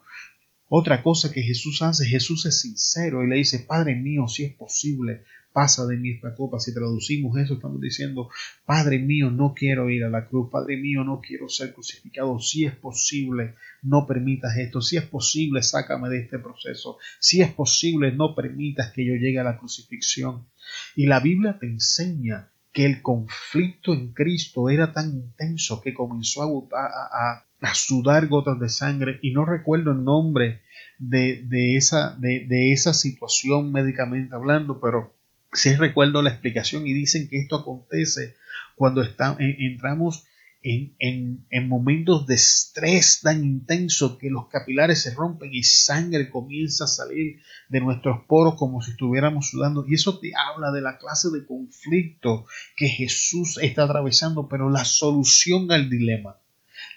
otra 0.69 1.03
cosa 1.03 1.29
que 1.29 1.41
Jesús 1.41 1.81
hace, 1.81 2.05
Jesús 2.05 2.45
es 2.45 2.61
sincero 2.61 3.21
y 3.21 3.27
le 3.27 3.35
dice, 3.35 3.59
Padre 3.67 3.93
mío, 3.93 4.29
si 4.29 4.45
es 4.45 4.53
posible, 4.53 5.25
pasa 5.51 5.85
de 5.85 5.97
mí 5.97 6.11
esta 6.11 6.35
copa. 6.35 6.57
Si 6.61 6.73
traducimos 6.73 7.37
eso, 7.37 7.55
estamos 7.55 7.81
diciendo, 7.81 8.29
Padre 8.65 8.97
mío, 8.97 9.29
no 9.29 9.53
quiero 9.53 9.89
ir 9.89 10.05
a 10.05 10.09
la 10.09 10.25
cruz, 10.25 10.49
Padre 10.49 10.77
mío, 10.77 11.03
no 11.03 11.19
quiero 11.19 11.49
ser 11.49 11.73
crucificado. 11.73 12.39
Si 12.39 12.63
es 12.63 12.73
posible, 12.77 13.55
no 13.81 14.07
permitas 14.07 14.55
esto. 14.55 14.79
Si 14.79 14.95
es 14.95 15.03
posible, 15.03 15.63
sácame 15.63 16.07
de 16.07 16.19
este 16.19 16.39
proceso. 16.39 16.97
Si 17.19 17.41
es 17.41 17.51
posible, 17.51 18.13
no 18.13 18.33
permitas 18.35 18.93
que 18.93 19.05
yo 19.05 19.15
llegue 19.15 19.39
a 19.39 19.43
la 19.43 19.57
crucifixión. 19.57 20.47
Y 20.95 21.07
la 21.07 21.19
Biblia 21.19 21.57
te 21.59 21.65
enseña 21.65 22.52
que 22.73 22.85
el 22.85 23.01
conflicto 23.01 23.93
en 23.93 24.13
Cristo 24.13 24.69
era 24.69 24.91
tan 24.91 25.11
intenso 25.11 25.79
que 25.79 25.93
comenzó 25.93 26.67
a, 26.73 27.45
sudar 27.73 28.27
gotas 28.27 28.59
de 28.59 28.67
sangre 28.67 29.19
y 29.21 29.31
no 29.31 29.45
recuerdo 29.45 29.91
el 29.91 30.03
nombre 30.03 30.63
de, 30.97 31.77
esa 31.77 32.93
situación 32.93 33.71
médicamente 33.71 34.35
hablando, 34.35 34.81
pero 34.81 35.15
sí 35.53 35.75
recuerdo 35.75 36.21
la 36.21 36.31
explicación 36.31 36.85
y 36.87 36.93
dicen 36.93 37.29
que 37.29 37.37
esto 37.37 37.55
acontece 37.55 38.35
cuando 38.75 39.01
está, 39.01 39.37
entramos 39.39 40.25
en, 40.63 41.45
en, 41.49 41.67
momentos 41.67 42.25
de 42.25 42.35
estrés 42.35 43.19
tan 43.21 43.43
intenso 43.43 44.17
que 44.17 44.29
los 44.29 44.47
capilares 44.47 45.01
se 45.01 45.13
rompen 45.13 45.53
y 45.53 45.63
sangre 45.63 46.29
comienza 46.29 46.85
a 46.85 46.87
salir 46.87 47.41
de 47.67 47.81
nuestros 47.81 48.25
poros 48.27 48.55
como 48.55 48.81
si 48.81 48.91
estuviéramos 48.91 49.49
sudando. 49.49 49.85
Y 49.85 49.95
eso 49.95 50.19
te 50.19 50.31
habla 50.35 50.71
de 50.71 50.81
la 50.81 50.97
clase 50.97 51.29
de 51.31 51.45
conflicto 51.45 52.45
que 52.77 52.87
Jesús 52.87 53.59
está 53.61 53.83
atravesando, 53.83 54.47
pero 54.47 54.69
la 54.69 54.85
solución 54.85 55.69
al 55.71 55.89
dilema, 55.89 56.37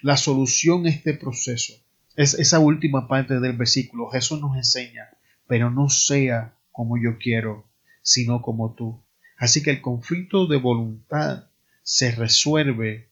la 0.01 0.15
solución 0.15 0.85
a 0.85 0.89
este 0.89 1.13
proceso, 1.13 1.73
es 2.15 2.35
esa 2.35 2.59
última 2.59 3.09
parte 3.09 3.41
del 3.41 3.57
versículo. 3.57 4.09
Jesús 4.09 4.39
nos 4.39 4.55
enseña, 4.55 5.09
pero 5.45 5.69
no 5.69 5.89
sea 5.89 6.55
como 6.71 6.97
yo 6.97 7.17
quiero, 7.19 7.69
sino 8.01 8.41
como 8.41 8.75
tú. 8.75 9.03
Así 9.37 9.61
que 9.61 9.71
el 9.71 9.81
conflicto 9.81 10.47
de 10.47 10.57
voluntad 10.57 11.49
se 11.83 12.11
resuelve 12.11 13.09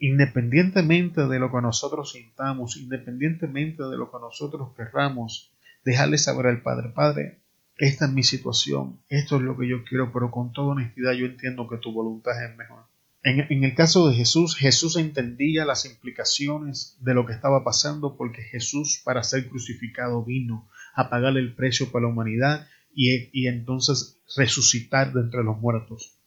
independientemente 0.00 1.26
de 1.26 1.38
lo 1.38 1.50
que 1.50 1.60
nosotros 1.60 2.12
sintamos, 2.12 2.76
independientemente 2.76 3.82
de 3.82 3.96
lo 3.96 4.10
que 4.10 4.18
nosotros 4.20 4.74
querramos, 4.76 5.52
dejarle 5.84 6.18
saber 6.18 6.46
al 6.46 6.62
Padre, 6.62 6.90
Padre, 6.90 7.38
esta 7.76 8.06
es 8.06 8.12
mi 8.12 8.22
situación, 8.22 9.00
esto 9.08 9.36
es 9.36 9.42
lo 9.42 9.56
que 9.56 9.68
yo 9.68 9.84
quiero, 9.84 10.12
pero 10.12 10.30
con 10.30 10.52
toda 10.52 10.72
honestidad 10.72 11.12
yo 11.12 11.26
entiendo 11.26 11.68
que 11.68 11.78
tu 11.78 11.92
voluntad 11.92 12.32
es 12.44 12.56
mejor. 12.56 12.84
En, 13.24 13.46
en, 13.50 13.64
el 13.64 13.74
caso 13.74 14.08
de 14.08 14.16
Jesús, 14.16 14.56
Jesús 14.56 14.96
entendía 14.96 15.64
las 15.64 15.84
implicaciones 15.84 16.96
de 17.00 17.14
lo 17.14 17.24
que 17.24 17.32
estaba 17.32 17.62
pasando 17.62 18.16
porque 18.16 18.42
Jesús 18.42 19.00
para 19.04 19.22
ser 19.22 19.48
crucificado 19.48 20.24
vino 20.24 20.68
a 20.94 21.08
pagar 21.08 21.36
el 21.36 21.54
precio 21.54 21.90
para 21.92 22.02
la 22.02 22.12
humanidad 22.12 22.66
y, 22.94 23.30
y 23.32 23.46
entonces 23.46 24.20
resucitar 24.36 25.12
de 25.12 25.20
entre 25.20 25.44
los 25.44 25.58
muertos. 25.58 26.18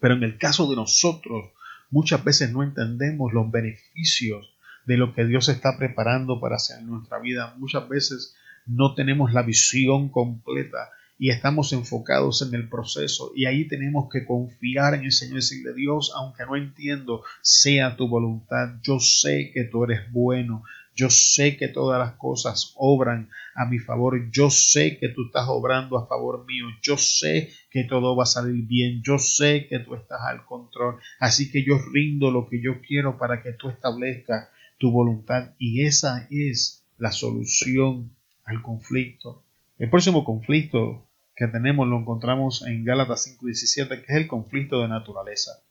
Pero 0.00 0.14
en 0.14 0.22
el 0.22 0.38
caso 0.38 0.68
de 0.70 0.76
nosotros, 0.76 1.50
Muchas 1.90 2.24
veces 2.24 2.52
no 2.52 2.62
entendemos 2.62 3.32
los 3.32 3.50
beneficios 3.50 4.54
de 4.86 4.96
lo 4.96 5.14
que 5.14 5.24
Dios 5.24 5.48
está 5.48 5.78
preparando 5.78 6.40
para 6.40 6.56
hacer 6.56 6.80
en 6.80 6.88
nuestra 6.88 7.18
vida. 7.18 7.54
Muchas 7.58 7.88
veces 7.88 8.34
no 8.66 8.94
tenemos 8.94 9.32
la 9.32 9.42
visión 9.42 10.08
completa 10.08 10.90
y 11.18 11.30
estamos 11.30 11.72
enfocados 11.72 12.42
en 12.42 12.54
el 12.54 12.68
proceso. 12.68 13.32
Y 13.34 13.46
ahí 13.46 13.68
tenemos 13.68 14.08
que 14.12 14.24
confiar 14.24 14.94
en 14.94 15.04
el 15.04 15.12
Señor 15.12 15.34
y 15.34 15.36
decirle 15.36 15.74
Dios, 15.74 16.12
aunque 16.16 16.44
no 16.44 16.56
entiendo, 16.56 17.22
sea 17.40 17.96
tu 17.96 18.08
voluntad, 18.08 18.74
yo 18.82 18.98
sé 18.98 19.50
que 19.52 19.64
tú 19.64 19.84
eres 19.84 20.10
bueno, 20.12 20.64
yo 20.94 21.10
sé 21.10 21.56
que 21.56 21.68
todas 21.68 21.98
las 21.98 22.16
cosas 22.16 22.72
obran 22.76 23.28
a 23.54 23.66
mi 23.66 23.78
favor. 23.78 24.30
Yo 24.30 24.50
sé 24.50 24.96
que 24.98 25.08
tú 25.08 25.26
estás 25.26 25.46
obrando 25.48 25.98
a 25.98 26.06
favor 26.06 26.46
mío. 26.46 26.66
Yo 26.82 26.96
sé 26.96 27.50
que 27.70 27.84
todo 27.84 28.14
va 28.14 28.22
a 28.22 28.26
salir 28.26 28.64
bien. 28.66 29.02
Yo 29.02 29.18
sé 29.18 29.66
que 29.68 29.80
tú 29.80 29.94
estás 29.94 30.20
al 30.22 30.44
control. 30.44 31.00
Así 31.18 31.50
que 31.50 31.64
yo 31.64 31.78
rindo 31.92 32.30
lo 32.30 32.48
que 32.48 32.60
yo 32.62 32.80
quiero 32.80 33.18
para 33.18 33.42
que 33.42 33.52
tú 33.52 33.68
establezcas 33.70 34.48
tu 34.78 34.92
voluntad. 34.92 35.54
Y 35.58 35.84
esa 35.84 36.28
es 36.30 36.84
la 36.98 37.10
solución 37.10 38.14
al 38.44 38.62
conflicto. 38.62 39.42
El 39.78 39.90
próximo 39.90 40.24
conflicto 40.24 41.08
que 41.34 41.48
tenemos 41.48 41.88
lo 41.88 41.98
encontramos 41.98 42.64
en 42.66 42.84
Gálatas 42.84 43.26
5:17, 43.26 44.04
que 44.04 44.12
es 44.12 44.16
el 44.16 44.28
conflicto 44.28 44.80
de 44.80 44.88
naturaleza. 44.88 45.64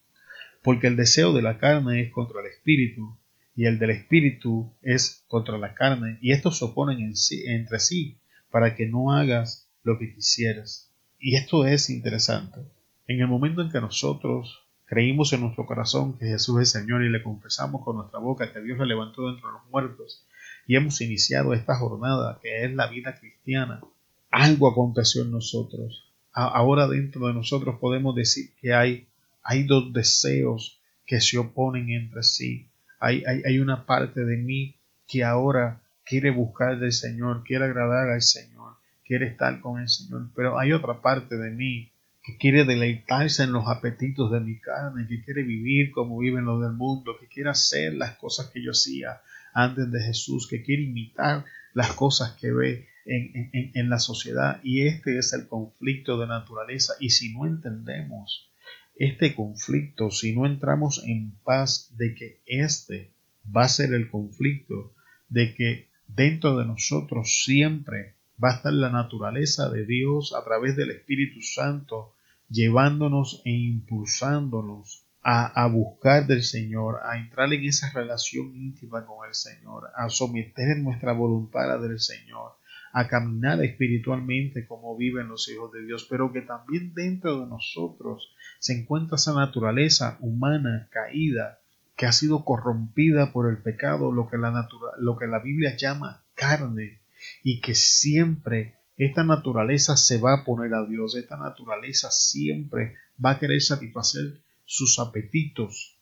Porque 0.61 0.87
el 0.87 0.97
deseo 0.97 1.31
de 1.33 1.41
la 1.41 1.57
carne 1.57 2.01
es 2.01 2.11
contra 2.11 2.41
el 2.41 2.47
espíritu 2.47 3.17
y 3.55 3.65
el 3.65 3.79
del 3.79 3.91
espíritu 3.91 4.74
es 4.81 5.24
contra 5.27 5.57
la 5.57 5.75
carne, 5.75 6.17
y 6.22 6.31
estos 6.31 6.57
se 6.57 6.65
oponen 6.65 7.00
en 7.00 7.15
sí, 7.15 7.43
entre 7.45 7.79
sí 7.79 8.17
para 8.50 8.75
que 8.75 8.86
no 8.88 9.12
hagas 9.12 9.67
lo 9.83 9.98
que 9.98 10.13
quisieras. 10.13 10.91
Y 11.19 11.36
esto 11.36 11.65
es 11.65 11.89
interesante. 11.89 12.60
En 13.07 13.19
el 13.19 13.27
momento 13.27 13.62
en 13.62 13.72
que 13.72 13.81
nosotros 13.81 14.63
creímos 14.86 15.33
en 15.33 15.41
nuestro 15.41 15.65
corazón 15.65 16.17
que 16.17 16.27
Jesús 16.27 16.62
es 16.62 16.69
Señor 16.69 17.03
y 17.03 17.10
le 17.10 17.24
confesamos 17.24 17.83
con 17.83 17.98
nuestra 17.98 18.19
boca 18.19 18.53
que 18.53 18.62
Dios 18.62 18.77
le 18.77 18.86
levantó 18.86 19.29
entre 19.29 19.50
los 19.51 19.65
muertos 19.72 20.25
y 20.67 20.75
hemos 20.75 21.01
iniciado 21.01 21.53
esta 21.53 21.75
jornada 21.77 22.39
que 22.41 22.63
es 22.63 22.74
la 22.74 22.88
vida 22.88 23.17
cristiana, 23.19 23.81
algo 24.29 24.69
aconteció 24.69 25.24
en 25.24 25.31
nosotros. 25.31 26.12
Ahora 26.31 26.88
dentro 26.88 27.27
de 27.27 27.33
nosotros 27.33 27.77
podemos 27.79 28.15
decir 28.15 28.51
que 28.62 28.74
hay, 28.74 29.07
hay 29.43 29.63
dos 29.63 29.93
deseos 29.93 30.79
que 31.05 31.22
se 31.22 31.38
oponen 31.38 31.89
entre 31.89 32.24
sí 32.24 32.69
hay, 33.03 33.60
una 33.60 33.86
parte 33.86 34.24
de 34.24 34.38
mí 34.38 34.75
que 35.07 35.24
ahora 35.24 35.81
quiere 36.05 36.31
buscar 36.31 36.79
del 36.79 36.93
Señor, 36.93 37.43
quiere 37.43 37.65
agradar 37.65 38.10
al 38.10 38.22
Señor, 38.22 38.77
quiere 39.05 39.27
estar 39.27 39.60
con 39.60 39.81
el 39.81 39.89
Señor, 39.89 40.29
pero 40.36 40.57
hay 40.57 40.72
otra 40.72 41.01
parte 41.01 41.38
de 41.38 41.51
mí 41.51 41.91
que 42.24 42.38
quiere 42.38 42.63
deleitarse 42.63 43.43
en 43.43 43.51
los 43.51 43.67
apetitos 43.67 44.31
de 44.31 44.39
mi 44.39 44.57
carne, 44.57 45.07
que 45.07 45.22
quiere 45.22 45.43
vivir 45.43 45.91
como 45.91 46.17
viven 46.19 46.45
los 46.45 46.62
del 46.62 46.72
mundo, 46.72 47.17
que 47.19 47.27
quiere 47.27 47.50
hacer 47.50 47.93
las 47.93 48.15
cosas 48.15 48.48
que 48.48 48.63
yo 48.63 48.72
hacía 48.72 49.22
antes 49.53 49.91
de 49.91 50.01
Jesús, 50.01 50.48
que 50.48 50.63
quiere 50.63 50.83
imitar 50.83 51.43
las 51.74 51.91
cosas 51.91 52.31
que 52.39 52.51
ve 52.51 52.88
en, 53.05 53.50
en 53.74 53.89
la 53.89 54.00
sociedad. 54.00 54.62
Y 54.63 54.88
este 54.88 55.17
es 55.17 55.33
el 55.33 55.48
conflicto 55.48 56.17
de 56.17 56.27
naturaleza. 56.27 56.93
Y 57.01 57.10
si 57.10 57.33
no 57.33 57.45
entendemos 57.45 58.50
este 58.95 59.35
conflicto, 59.35 60.12
si 60.12 60.35
no 60.35 60.45
entramos 60.45 61.03
en 61.05 61.31
paz 61.43 61.91
de 61.97 62.13
que 62.15 62.41
este 62.45 63.12
va 63.55 63.63
a 63.63 63.69
ser 63.69 63.93
el 63.93 64.09
conflicto, 64.09 64.93
de 65.29 65.53
que 65.55 65.89
dentro 66.07 66.57
de 66.57 66.65
nosotros 66.65 67.43
siempre 67.43 68.15
va 68.43 68.51
a 68.51 68.55
estar 68.55 68.73
la 68.73 68.89
naturaleza 68.89 69.69
de 69.69 69.85
Dios 69.85 70.33
a 70.33 70.43
través 70.43 70.75
del 70.75 70.91
Espíritu 70.91 71.41
Santo, 71.41 72.13
llevándonos 72.50 73.41
e 73.45 73.51
impulsándonos 73.51 75.05
a, 75.21 75.63
a, 75.63 75.67
buscar 75.67 76.27
del 76.27 76.43
Señor, 76.43 77.00
a 77.03 77.17
entrar 77.17 77.51
en 77.53 77.63
esa 77.63 77.89
relación 77.91 78.55
íntima 78.55 79.05
con 79.05 79.27
el 79.27 79.33
Señor, 79.33 79.89
a 79.95 80.09
someter 80.09 80.77
nuestra 80.77 81.13
voluntad 81.13 81.63
a 81.63 81.67
la 81.67 81.77
del 81.77 82.00
Señor, 82.00 82.51
a 82.93 83.07
caminar 83.07 83.63
espiritualmente 83.63 84.67
como 84.67 84.95
viven 84.95 85.27
los 85.27 85.50
hijos 85.50 85.71
de 85.71 85.83
Dios, 85.83 86.05
pero 86.09 86.31
que 86.31 86.41
también 86.41 86.93
dentro 86.93 87.41
de 87.41 87.47
nosotros 87.47 88.35
se 88.59 88.79
encuentra 88.79 89.15
esa 89.15 89.33
naturaleza 89.33 90.17
humana 90.21 90.88
caída 90.91 91.59
que 91.97 92.05
ha 92.05 92.12
sido 92.12 92.45
corrompida 92.45 93.33
por 93.33 93.50
el 93.50 93.57
pecado, 93.57 94.12
lo 94.12 94.29
que 94.29 94.38
la, 94.38 94.67
lo 95.00 95.17
que 95.17 95.27
la 95.27 95.39
Biblia 95.39 95.75
llama 95.75 96.23
carne, 96.35 97.01
y 97.43 97.62
que 97.62 97.73
siempre 97.73 98.75
esta 98.97 99.23
naturaleza 99.23 99.97
se 99.97 100.19
va 100.19 100.33
a 100.33 100.43
poner 100.43 100.73
a 100.73 100.85
Dios, 100.85 101.15
esta 101.15 101.38
naturaleza 101.38 102.12
siempre 102.12 102.95
va 103.23 103.31
a 103.31 103.39
querer 103.39 103.62
satisfacer 103.62 104.41
sus 104.65 105.00
apetitos. 105.00 105.97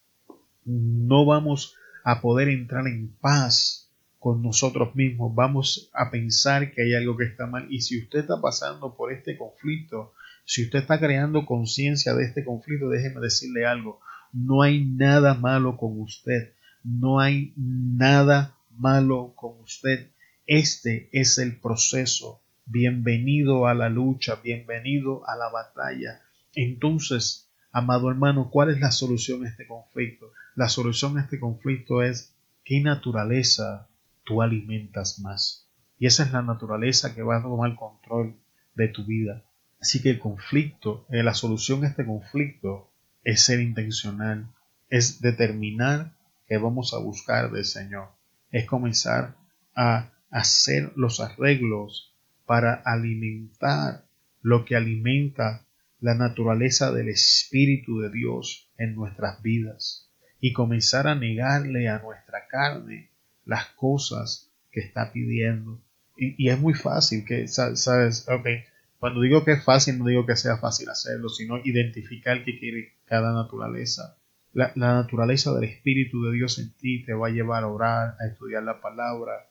No 0.66 1.26
vamos 1.26 1.76
a 2.04 2.22
poder 2.22 2.50
entrar 2.50 2.88
en 2.88 3.16
paz 3.20 3.81
con 4.22 4.44
nosotros 4.44 4.96
mismos, 4.96 5.34
vamos 5.34 5.90
a 5.94 6.12
pensar 6.12 6.72
que 6.72 6.84
hay 6.84 6.94
algo 6.94 7.18
que 7.18 7.24
está 7.24 7.48
mal. 7.48 7.66
Y 7.72 7.82
si 7.82 8.04
usted 8.04 8.20
está 8.20 8.40
pasando 8.40 8.96
por 8.96 9.12
este 9.12 9.36
conflicto, 9.36 10.14
si 10.46 10.66
usted 10.66 10.78
está 10.78 11.00
creando 11.00 11.44
conciencia 11.44 12.14
de 12.14 12.26
este 12.26 12.46
conflicto, 12.46 12.88
déjeme 12.88 13.20
decirle 13.20 13.66
algo, 13.66 14.00
no 14.32 14.62
hay 14.62 14.86
nada 14.86 15.34
malo 15.34 15.76
con 15.76 16.00
usted, 16.00 16.54
no 16.84 17.20
hay 17.20 17.56
nada 17.58 18.56
malo 18.70 19.34
con 19.36 19.60
usted. 19.62 20.12
Este 20.46 21.10
es 21.14 21.40
el 21.40 21.60
proceso. 21.60 22.44
Bienvenido 22.66 23.66
a 23.66 23.74
la 23.74 23.90
lucha, 23.90 24.36
bienvenido 24.36 25.28
a 25.28 25.36
la 25.36 25.50
batalla. 25.50 26.22
Entonces, 26.54 27.50
amado 27.72 28.12
hermano, 28.12 28.52
¿cuál 28.52 28.70
es 28.70 28.80
la 28.80 28.92
solución 28.92 29.44
a 29.44 29.50
este 29.50 29.66
conflicto? 29.66 30.32
La 30.54 30.70
solución 30.70 31.18
a 31.18 31.22
este 31.22 31.40
conflicto 31.40 32.04
es 32.04 32.36
qué 32.64 32.82
naturaleza 32.82 33.88
tú 34.24 34.42
alimentas 34.42 35.20
más. 35.20 35.68
Y 36.00 36.08
esa 36.08 36.24
es 36.24 36.32
la 36.32 36.42
naturaleza 36.42 37.14
que 37.14 37.22
va 37.22 37.38
a 37.38 37.42
tomar 37.44 37.76
control 37.76 38.36
de 38.76 38.88
tu 38.88 39.06
vida. 39.06 39.44
Así 39.80 40.02
que 40.02 40.10
el 40.12 40.20
conflicto, 40.20 41.06
eh, 41.10 41.24
la 41.24 41.34
solución 41.34 41.84
a 41.84 41.88
este 41.88 42.06
conflicto 42.06 42.92
es 43.24 43.44
ser 43.44 43.60
intencional, 43.60 44.48
es 44.90 45.22
determinar 45.22 46.16
que 46.48 46.58
vamos 46.58 46.94
a 46.94 47.00
buscar 47.00 47.52
del 47.52 47.66
Señor, 47.66 48.10
es 48.52 48.66
comenzar 48.66 49.36
a 49.76 50.12
hacer 50.30 50.92
los 50.96 51.20
arreglos 51.20 52.16
para 52.46 52.74
alimentar 52.74 54.06
lo 54.42 54.66
que 54.66 54.76
alimenta 54.76 55.66
la 56.00 56.16
naturaleza 56.16 56.92
del 56.92 57.10
Espíritu 57.10 58.00
de 58.00 58.10
Dios 58.10 58.70
en 58.78 58.96
nuestras 58.96 59.42
vidas 59.42 60.10
y 60.40 60.52
comenzar 60.52 61.08
a 61.08 61.16
negarle 61.16 61.88
a 61.88 62.00
nuestra 62.00 62.48
carne 62.48 63.11
las 63.52 63.68
cosas 63.76 64.50
que 64.72 64.80
está 64.80 65.12
pidiendo. 65.12 65.82
Y, 66.16 66.50
es 66.50 66.58
muy 66.58 66.74
fácil 66.74 67.26
que, 67.26 67.48
sabes, 67.50 68.28
okay, 68.30 68.64
cuando 68.98 69.22
digo 69.22 69.44
que 69.44 69.52
es 69.54 69.64
fácil, 69.64 70.00
no 70.00 70.06
digo 70.06 70.26
que 70.26 70.38
sea 70.38 70.58
fácil 70.58 70.90
hacerlo, 70.90 71.28
sino 71.28 71.60
identificar 71.64 72.46
qué 72.46 72.58
quiere 72.58 72.94
cada 73.06 73.34
naturaleza. 73.34 74.18
La, 74.54 74.72
naturaleza 74.76 75.54
del 75.54 75.66
Espíritu 75.66 76.24
de 76.24 76.34
Dios 76.34 76.60
en 76.60 76.72
ti 76.78 77.04
te 77.04 77.14
va 77.14 77.28
a 77.28 77.32
llevar 77.32 77.64
a 77.64 77.68
orar, 77.68 78.16
a 78.20 78.26
estudiar 78.28 78.64
la 78.64 78.80
palabra, 78.80 79.50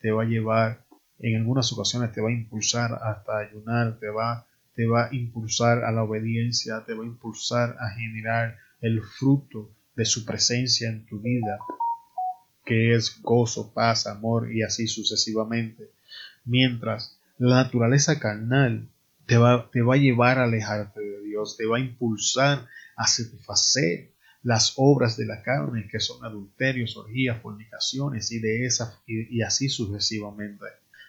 te 0.00 0.12
va 0.12 0.22
a 0.22 0.26
llevar, 0.26 0.86
en 1.18 1.36
algunas 1.36 1.72
ocasiones 1.72 2.12
te 2.12 2.20
va 2.20 2.28
a 2.28 2.32
impulsar 2.32 2.92
hasta 3.02 3.38
ayunar, 3.38 3.98
te 3.98 4.08
va, 4.08 4.46
te 4.74 4.86
va 4.86 5.06
a 5.06 5.14
impulsar 5.14 5.82
a 5.82 5.90
la 5.90 6.04
obediencia, 6.04 6.84
te 6.86 6.94
va 6.94 7.02
a 7.02 7.06
impulsar 7.06 7.76
a 7.80 7.90
generar 7.90 8.56
el 8.80 9.02
fruto 9.02 9.72
de 9.96 10.04
su 10.04 10.24
presencia 10.24 10.88
en 10.88 11.06
tu 11.06 11.20
vida, 11.20 11.58
que 12.64 12.94
es 12.94 13.20
gozo, 13.22 13.72
paz, 13.72 14.06
amor 14.06 14.52
y 14.52 14.62
así 14.62 14.86
sucesivamente. 14.86 15.90
Mientras 16.44 17.18
la 17.38 17.64
naturaleza 17.64 18.18
carnal 18.18 18.88
te 19.26 19.36
va, 19.36 19.70
te 19.70 19.82
va 19.82 19.94
a 19.94 19.98
llevar 19.98 20.38
a 20.38 20.44
alejarte 20.44 21.00
de 21.00 21.22
Dios, 21.22 21.56
te 21.56 21.66
va 21.66 21.78
a 21.78 21.80
impulsar 21.80 22.66
a 22.96 23.06
satisfacer 23.06 24.12
las 24.42 24.74
obras 24.76 25.16
de 25.16 25.26
la 25.26 25.42
carne, 25.42 25.88
que 25.90 26.00
son 26.00 26.24
adulterios, 26.24 26.96
orgías, 26.96 27.40
fornicaciones 27.40 28.32
y 28.32 28.40
de 28.40 28.66
esas 28.66 28.98
y, 29.06 29.36
y 29.36 29.42
así 29.42 29.68
sucesivamente. 29.68 30.66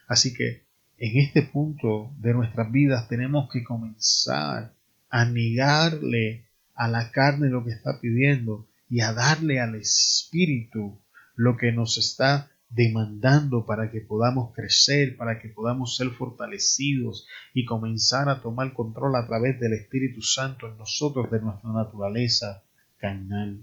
Así 0.07 0.33
que 0.33 0.63
en 0.97 1.17
este 1.17 1.41
punto 1.41 2.13
de 2.19 2.33
nuestras 2.33 2.71
vidas 2.71 3.07
tenemos 3.09 3.49
que 3.51 3.63
comenzar 3.63 4.73
a 5.09 5.25
negarle 5.25 6.45
a 6.75 6.87
la 6.87 7.11
carne 7.11 7.49
lo 7.49 7.63
que 7.63 7.71
está 7.71 7.99
pidiendo 7.99 8.67
y 8.89 9.01
a 9.01 9.13
darle 9.13 9.59
al 9.59 9.75
Espíritu 9.75 10.99
lo 11.35 11.57
que 11.57 11.71
nos 11.71 11.97
está 11.97 12.51
demandando 12.69 13.65
para 13.65 13.91
que 13.91 14.01
podamos 14.01 14.53
crecer, 14.53 15.15
para 15.15 15.39
que 15.39 15.49
podamos 15.49 15.95
ser 15.95 16.09
fortalecidos 16.09 17.27
y 17.53 17.65
comenzar 17.65 18.29
a 18.29 18.41
tomar 18.41 18.73
control 18.73 19.15
a 19.15 19.27
través 19.27 19.59
del 19.59 19.73
Espíritu 19.73 20.21
Santo 20.21 20.67
en 20.67 20.77
nosotros 20.77 21.29
de 21.29 21.39
nuestra 21.41 21.71
naturaleza 21.71 22.63
carnal. 22.97 23.59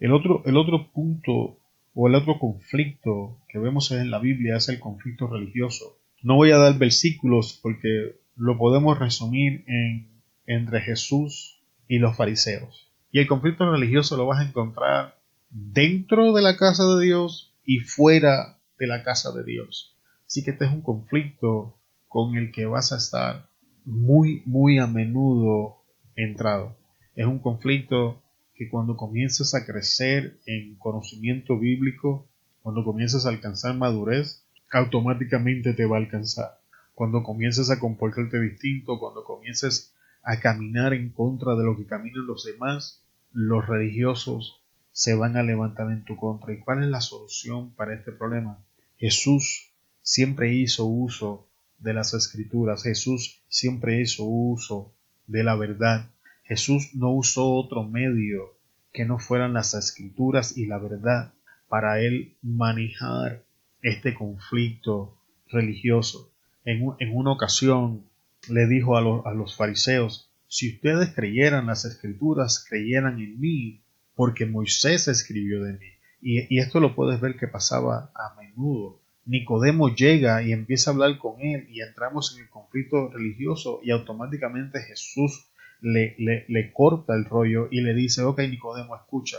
El 0.00 0.12
otro, 0.12 0.42
el 0.46 0.56
otro 0.56 0.90
punto 0.90 1.58
o 1.94 2.08
el 2.08 2.14
otro 2.14 2.38
conflicto 2.38 3.38
que 3.48 3.58
vemos 3.58 3.90
en 3.92 4.10
la 4.10 4.18
Biblia 4.18 4.56
es 4.56 4.68
el 4.68 4.80
conflicto 4.80 5.26
religioso. 5.28 5.98
No 6.22 6.36
voy 6.36 6.50
a 6.50 6.58
dar 6.58 6.76
versículos 6.78 7.58
porque 7.62 8.16
lo 8.36 8.58
podemos 8.58 8.98
resumir 8.98 9.64
en 9.66 10.10
entre 10.50 10.80
Jesús 10.80 11.62
y 11.86 11.98
los 11.98 12.16
fariseos. 12.16 12.90
Y 13.12 13.20
el 13.20 13.28
conflicto 13.28 13.70
religioso 13.70 14.16
lo 14.16 14.26
vas 14.26 14.40
a 14.40 14.48
encontrar 14.48 15.19
dentro 15.50 16.32
de 16.32 16.42
la 16.42 16.56
casa 16.56 16.84
de 16.86 17.04
Dios 17.04 17.54
y 17.64 17.80
fuera 17.80 18.58
de 18.78 18.86
la 18.86 19.02
casa 19.02 19.32
de 19.32 19.44
Dios. 19.44 19.96
Así 20.26 20.44
que 20.44 20.52
este 20.52 20.64
es 20.64 20.72
un 20.72 20.82
conflicto 20.82 21.76
con 22.08 22.36
el 22.36 22.52
que 22.52 22.66
vas 22.66 22.92
a 22.92 22.96
estar 22.96 23.48
muy, 23.84 24.42
muy 24.46 24.78
a 24.78 24.86
menudo 24.86 25.82
entrado. 26.16 26.76
Es 27.16 27.26
un 27.26 27.40
conflicto 27.40 28.22
que 28.54 28.68
cuando 28.68 28.96
comienzas 28.96 29.54
a 29.54 29.66
crecer 29.66 30.38
en 30.46 30.76
conocimiento 30.76 31.58
bíblico, 31.58 32.28
cuando 32.62 32.84
comienzas 32.84 33.26
a 33.26 33.30
alcanzar 33.30 33.74
madurez, 33.74 34.44
automáticamente 34.70 35.72
te 35.72 35.86
va 35.86 35.96
a 35.96 36.00
alcanzar. 36.00 36.60
Cuando 36.94 37.22
comienzas 37.22 37.70
a 37.70 37.80
comportarte 37.80 38.40
distinto, 38.40 38.98
cuando 38.98 39.24
comiences 39.24 39.94
a 40.22 40.38
caminar 40.38 40.92
en 40.92 41.10
contra 41.10 41.56
de 41.56 41.64
lo 41.64 41.76
que 41.76 41.86
caminan 41.86 42.26
los 42.26 42.44
demás, 42.44 43.02
los 43.32 43.66
religiosos 43.66 44.59
se 45.00 45.14
van 45.14 45.38
a 45.38 45.42
levantar 45.42 45.90
en 45.90 46.04
tu 46.04 46.14
contra. 46.14 46.52
¿Y 46.52 46.58
cuál 46.58 46.82
es 46.82 46.90
la 46.90 47.00
solución 47.00 47.70
para 47.70 47.94
este 47.94 48.12
problema? 48.12 48.62
Jesús 48.98 49.72
siempre 50.02 50.52
hizo 50.52 50.84
uso 50.84 51.48
de 51.78 51.94
las 51.94 52.12
escrituras. 52.12 52.82
Jesús 52.82 53.40
siempre 53.48 53.98
hizo 54.02 54.24
uso 54.24 54.92
de 55.26 55.42
la 55.42 55.56
verdad. 55.56 56.10
Jesús 56.44 56.90
no 56.92 57.14
usó 57.14 57.50
otro 57.50 57.82
medio 57.82 58.58
que 58.92 59.06
no 59.06 59.18
fueran 59.18 59.54
las 59.54 59.72
escrituras 59.72 60.58
y 60.58 60.66
la 60.66 60.76
verdad 60.76 61.32
para 61.66 61.98
él 62.02 62.36
manejar 62.42 63.42
este 63.80 64.12
conflicto 64.12 65.16
religioso. 65.48 66.30
En, 66.66 66.82
una 67.10 67.32
ocasión 67.32 68.04
le 68.50 68.66
dijo 68.66 68.98
a, 68.98 69.30
a 69.30 69.32
los 69.32 69.56
fariseos, 69.56 70.30
si 70.46 70.74
ustedes 70.74 71.14
creyeran 71.14 71.68
las 71.68 71.86
escrituras, 71.86 72.62
creyeran 72.68 73.18
en 73.18 73.40
mí, 73.40 73.79
porque 74.20 74.44
Moisés 74.44 75.08
escribió 75.08 75.64
de 75.64 75.72
mí. 75.72 75.86
Y, 76.20 76.58
esto 76.58 76.78
lo 76.78 76.94
puedes 76.94 77.22
ver 77.22 77.38
que 77.38 77.48
pasaba 77.48 78.12
a 78.14 78.38
menudo. 78.38 79.00
Nicodemo 79.24 79.94
llega 79.94 80.42
y 80.42 80.52
empieza 80.52 80.90
a 80.90 80.92
hablar 80.92 81.16
con 81.16 81.40
él 81.40 81.66
y 81.70 81.80
entramos 81.80 82.36
en 82.36 82.42
el 82.42 82.50
conflicto 82.50 83.08
religioso 83.08 83.80
y 83.82 83.92
automáticamente 83.92 84.82
Jesús 84.82 85.46
le, 85.80 86.70
corta 86.74 87.14
el 87.14 87.24
rollo 87.24 87.68
y 87.70 87.80
le 87.80 87.94
dice, 87.94 88.20
ok 88.20 88.40
Nicodemo, 88.40 88.94
escucha, 88.94 89.38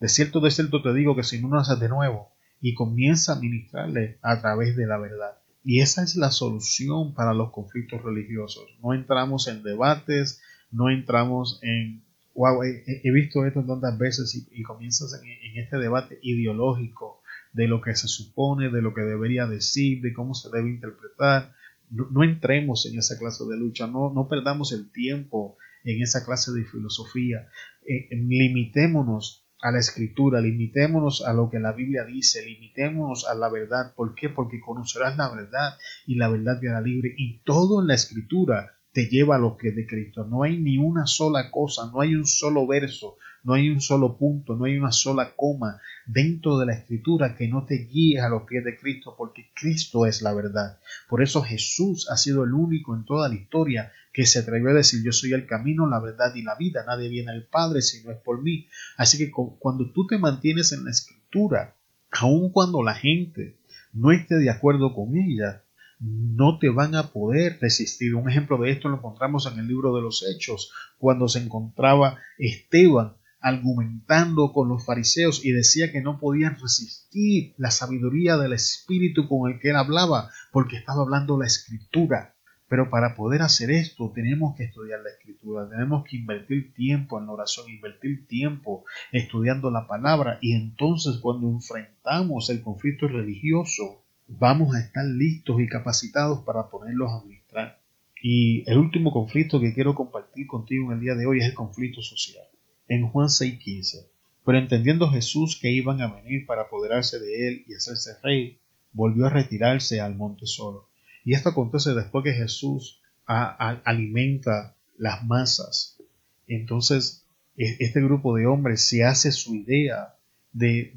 de 0.00 0.08
cierto, 0.08 0.40
de 0.40 0.50
cierto 0.50 0.80
te 0.80 0.94
digo 0.94 1.14
que 1.14 1.24
si 1.24 1.38
no 1.38 1.48
naces 1.48 1.78
de 1.78 1.90
nuevo 1.90 2.30
y 2.62 2.72
comienza 2.72 3.34
a 3.34 3.38
ministrarle 3.38 4.16
a 4.22 4.40
través 4.40 4.76
de 4.76 4.86
la 4.86 4.96
verdad. 4.96 5.36
Y 5.62 5.82
esa 5.82 6.02
es 6.02 6.16
la 6.16 6.30
solución 6.30 7.12
para 7.12 7.34
los 7.34 7.50
conflictos 7.50 8.02
religiosos. 8.02 8.64
No 8.82 8.94
entramos 8.94 9.46
en 9.46 9.62
debates, 9.62 10.40
no 10.70 10.88
entramos 10.88 11.58
en 11.62 12.02
wow, 12.34 12.62
he, 12.62 13.10
visto 13.10 13.44
esto 13.44 13.64
tantas 13.64 13.98
veces 13.98 14.46
y, 14.50 14.62
comienzas 14.62 15.20
en, 15.22 15.58
este 15.58 15.76
debate 15.76 16.18
ideológico 16.22 17.22
de 17.52 17.68
lo 17.68 17.80
que 17.80 17.94
se 17.94 18.08
supone, 18.08 18.70
de 18.70 18.82
lo 18.82 18.94
que 18.94 19.02
debería 19.02 19.46
decir, 19.46 20.00
de 20.00 20.12
cómo 20.12 20.34
se 20.34 20.50
debe 20.50 20.70
interpretar. 20.70 21.52
No, 21.90 22.24
entremos 22.24 22.86
en 22.86 22.98
esa 22.98 23.18
clase 23.18 23.44
de 23.44 23.56
lucha, 23.56 23.86
no, 23.86 24.26
perdamos 24.28 24.72
el 24.72 24.90
tiempo 24.90 25.58
en 25.84 26.00
esa 26.02 26.24
clase 26.24 26.52
de 26.52 26.64
filosofía. 26.64 27.48
Eh, 27.86 28.08
limitémonos 28.12 29.46
a 29.60 29.70
la 29.70 29.78
escritura, 29.78 30.40
limitémonos 30.40 31.24
a 31.24 31.32
lo 31.34 31.50
que 31.50 31.60
la 31.60 31.72
Biblia 31.72 32.04
dice, 32.04 32.44
limitémonos 32.44 33.28
a 33.28 33.34
la 33.34 33.50
verdad. 33.50 33.94
¿Por 33.94 34.14
qué? 34.14 34.30
Porque 34.30 34.60
conocerás 34.60 35.16
la 35.16 35.32
verdad 35.34 35.76
y 36.06 36.14
la 36.14 36.28
verdad 36.28 36.58
te 36.60 36.68
hará 36.68 36.80
libre. 36.80 37.14
Y 37.16 37.42
todo 37.44 37.82
en 37.82 37.88
la 37.88 37.94
escritura 37.94 38.72
te 38.92 39.06
lleva 39.06 39.36
a 39.36 39.38
los 39.38 39.56
pies 39.56 39.74
de 39.74 39.86
Cristo. 39.86 40.24
No 40.24 40.42
hay 40.42 40.58
ni 40.58 40.78
una 40.78 41.06
sola 41.06 41.50
cosa, 41.50 41.90
no 41.92 42.00
hay 42.00 42.14
un 42.14 42.26
solo 42.26 42.66
verso, 42.66 43.16
no 43.42 43.54
hay 43.54 43.70
un 43.70 43.80
solo 43.80 44.16
punto, 44.16 44.54
no 44.54 44.66
hay 44.66 44.76
una 44.76 44.92
sola 44.92 45.32
coma 45.34 45.80
dentro 46.06 46.58
de 46.58 46.66
la 46.66 46.74
escritura 46.74 47.34
que 47.34 47.48
no 47.48 47.64
te 47.64 47.76
guíe 47.76 48.20
a 48.20 48.28
los 48.28 48.42
pies 48.42 48.64
de 48.64 48.76
Cristo, 48.76 49.14
porque 49.16 49.50
Cristo 49.54 50.06
es 50.06 50.20
la 50.20 50.34
verdad. 50.34 50.78
Por 51.08 51.22
eso 51.22 51.42
Jesús 51.42 52.08
ha 52.10 52.16
sido 52.16 52.44
el 52.44 52.52
único 52.52 52.94
en 52.94 53.04
toda 53.04 53.28
la 53.28 53.34
historia 53.34 53.92
que 54.12 54.26
se 54.26 54.40
atrevió 54.40 54.70
a 54.70 54.74
decir 54.74 55.02
yo 55.02 55.12
soy 55.12 55.32
el 55.32 55.46
camino, 55.46 55.88
la 55.88 55.98
verdad 55.98 56.34
y 56.34 56.42
la 56.42 56.54
vida. 56.56 56.84
Nadie 56.86 57.08
viene 57.08 57.32
al 57.32 57.46
Padre 57.46 57.80
si 57.80 58.04
no 58.04 58.12
es 58.12 58.18
por 58.18 58.42
mí. 58.42 58.68
Así 58.98 59.16
que 59.16 59.30
cuando 59.30 59.90
tú 59.92 60.06
te 60.06 60.18
mantienes 60.18 60.72
en 60.72 60.84
la 60.84 60.90
escritura, 60.90 61.76
aun 62.10 62.50
cuando 62.50 62.82
la 62.82 62.94
gente 62.94 63.56
no 63.94 64.12
esté 64.12 64.36
de 64.36 64.50
acuerdo 64.50 64.94
con 64.94 65.16
ella, 65.16 65.61
no 66.02 66.58
te 66.58 66.68
van 66.68 66.94
a 66.94 67.12
poder 67.12 67.58
resistir. 67.60 68.14
Un 68.14 68.28
ejemplo 68.28 68.58
de 68.58 68.72
esto 68.72 68.88
lo 68.88 68.96
encontramos 68.96 69.46
en 69.46 69.58
el 69.58 69.68
libro 69.68 69.94
de 69.94 70.02
los 70.02 70.24
Hechos, 70.28 70.72
cuando 70.98 71.28
se 71.28 71.38
encontraba 71.38 72.18
Esteban 72.38 73.16
argumentando 73.40 74.52
con 74.52 74.68
los 74.68 74.84
fariseos 74.84 75.44
y 75.44 75.50
decía 75.50 75.90
que 75.90 76.00
no 76.00 76.20
podían 76.20 76.58
resistir 76.60 77.54
la 77.58 77.72
sabiduría 77.72 78.36
del 78.36 78.52
Espíritu 78.52 79.28
con 79.28 79.50
el 79.50 79.58
que 79.58 79.70
él 79.70 79.76
hablaba, 79.76 80.30
porque 80.52 80.76
estaba 80.76 81.02
hablando 81.02 81.38
la 81.38 81.46
Escritura. 81.46 82.36
Pero 82.68 82.88
para 82.88 83.14
poder 83.14 83.42
hacer 83.42 83.70
esto 83.70 84.12
tenemos 84.14 84.56
que 84.56 84.64
estudiar 84.64 85.00
la 85.02 85.10
escritura, 85.10 85.68
tenemos 85.68 86.04
que 86.08 86.16
invertir 86.16 86.72
tiempo 86.72 87.18
en 87.18 87.26
la 87.26 87.32
oración, 87.32 87.68
invertir 87.68 88.26
tiempo 88.26 88.86
estudiando 89.10 89.70
la 89.70 89.86
palabra 89.86 90.38
y 90.40 90.54
entonces 90.54 91.18
cuando 91.20 91.50
enfrentamos 91.50 92.48
el 92.48 92.62
conflicto 92.62 93.08
religioso 93.08 94.01
vamos 94.38 94.74
a 94.74 94.80
estar 94.80 95.04
listos 95.04 95.60
y 95.60 95.68
capacitados 95.68 96.40
para 96.44 96.68
ponerlos 96.68 97.10
a 97.10 97.18
administrar. 97.18 97.80
Y 98.22 98.68
el 98.70 98.78
último 98.78 99.12
conflicto 99.12 99.60
que 99.60 99.74
quiero 99.74 99.94
compartir 99.94 100.46
contigo 100.46 100.86
en 100.86 100.98
el 100.98 101.00
día 101.00 101.14
de 101.14 101.26
hoy 101.26 101.40
es 101.40 101.46
el 101.46 101.54
conflicto 101.54 102.02
social. 102.02 102.44
En 102.88 103.08
Juan 103.08 103.28
6:15, 103.28 104.06
pero 104.44 104.58
entendiendo 104.58 105.10
Jesús 105.10 105.58
que 105.60 105.70
iban 105.70 106.00
a 106.00 106.12
venir 106.14 106.46
para 106.46 106.62
apoderarse 106.62 107.18
de 107.18 107.48
él 107.48 107.64
y 107.66 107.74
hacerse 107.74 108.12
rey, 108.22 108.58
volvió 108.92 109.26
a 109.26 109.30
retirarse 109.30 110.00
al 110.00 110.14
monte 110.14 110.46
solo. 110.46 110.88
Y 111.24 111.34
esto 111.34 111.50
acontece 111.50 111.94
después 111.94 112.24
que 112.24 112.32
Jesús 112.32 113.00
alimenta 113.26 114.76
las 114.98 115.24
masas. 115.24 115.98
Entonces, 116.46 117.24
e, 117.56 117.76
este 117.80 118.00
grupo 118.02 118.36
de 118.36 118.46
hombres 118.46 118.82
se 118.82 119.04
hace 119.04 119.32
su 119.32 119.54
idea 119.54 120.16
de, 120.52 120.92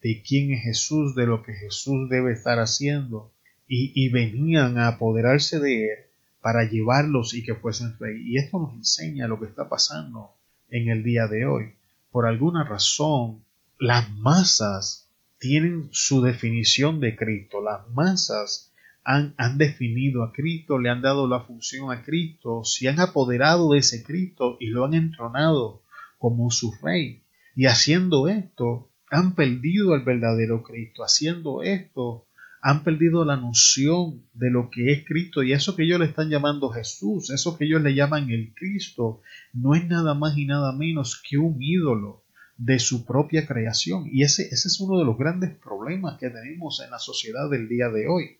de, 0.00 0.22
quién 0.22 0.52
es 0.52 0.62
Jesús, 0.62 1.14
de 1.14 1.26
lo 1.26 1.42
que 1.42 1.54
Jesús 1.54 2.08
debe 2.08 2.32
estar 2.32 2.58
haciendo, 2.58 3.32
y, 3.68 3.92
y, 3.94 4.10
venían 4.10 4.78
a 4.78 4.88
apoderarse 4.88 5.58
de 5.58 5.84
él 5.86 5.98
para 6.40 6.68
llevarlos 6.68 7.34
y 7.34 7.42
que 7.42 7.54
fuesen 7.54 7.96
rey. 7.98 8.22
Y 8.24 8.36
esto 8.36 8.58
nos 8.58 8.74
enseña 8.74 9.28
lo 9.28 9.40
que 9.40 9.46
está 9.46 9.68
pasando 9.68 10.34
en 10.68 10.88
el 10.88 11.02
día 11.02 11.26
de 11.26 11.46
hoy. 11.46 11.74
Por 12.10 12.26
alguna 12.26 12.64
razón, 12.64 13.44
las 13.78 14.10
masas 14.10 15.08
tienen 15.38 15.88
su 15.90 16.22
definición 16.22 17.00
de 17.00 17.16
Cristo. 17.16 17.62
Las 17.62 17.88
masas 17.88 18.72
han, 19.04 19.34
definido 19.58 20.22
a 20.22 20.32
Cristo, 20.32 20.78
le 20.78 20.88
han 20.88 21.02
dado 21.02 21.26
la 21.26 21.40
función 21.40 21.90
a 21.90 22.04
Cristo, 22.04 22.62
se 22.64 22.88
han 22.88 23.00
apoderado 23.00 23.72
de 23.72 23.78
ese 23.78 24.04
Cristo 24.04 24.56
y 24.60 24.66
lo 24.68 24.84
han 24.84 24.94
entronado 24.94 25.82
como 26.18 26.50
su 26.50 26.72
rey. 26.80 27.24
Y 27.56 27.66
haciendo 27.66 28.28
esto, 28.28 28.88
han 29.12 29.34
perdido 29.34 29.94
el 29.94 30.02
verdadero 30.02 30.62
Cristo. 30.62 31.04
Haciendo 31.04 31.62
esto, 31.62 32.26
han 32.62 32.82
perdido 32.82 33.24
la 33.26 33.36
noción 33.36 34.22
de 34.32 34.50
lo 34.50 34.70
que 34.70 34.90
es 34.90 35.04
Cristo 35.04 35.42
y 35.42 35.52
eso 35.52 35.76
que 35.76 35.82
ellos 35.82 36.00
le 36.00 36.06
están 36.06 36.30
llamando 36.30 36.70
Jesús, 36.70 37.30
eso 37.30 37.58
que 37.58 37.66
ellos 37.66 37.82
le 37.82 37.94
llaman 37.94 38.30
el 38.30 38.54
Cristo, 38.54 39.20
no 39.52 39.74
es 39.74 39.86
nada 39.86 40.14
más 40.14 40.38
y 40.38 40.46
nada 40.46 40.72
menos 40.72 41.20
que 41.28 41.36
un 41.36 41.62
ídolo 41.62 42.24
de 42.56 42.78
su 42.78 43.04
propia 43.04 43.46
creación. 43.46 44.08
Y 44.10 44.22
ese, 44.22 44.44
ese 44.50 44.68
es 44.68 44.80
uno 44.80 44.98
de 44.98 45.04
los 45.04 45.18
grandes 45.18 45.50
problemas 45.56 46.18
que 46.18 46.30
tenemos 46.30 46.80
en 46.80 46.90
la 46.90 46.98
sociedad 46.98 47.50
del 47.50 47.68
día 47.68 47.90
de 47.90 48.08
hoy. 48.08 48.38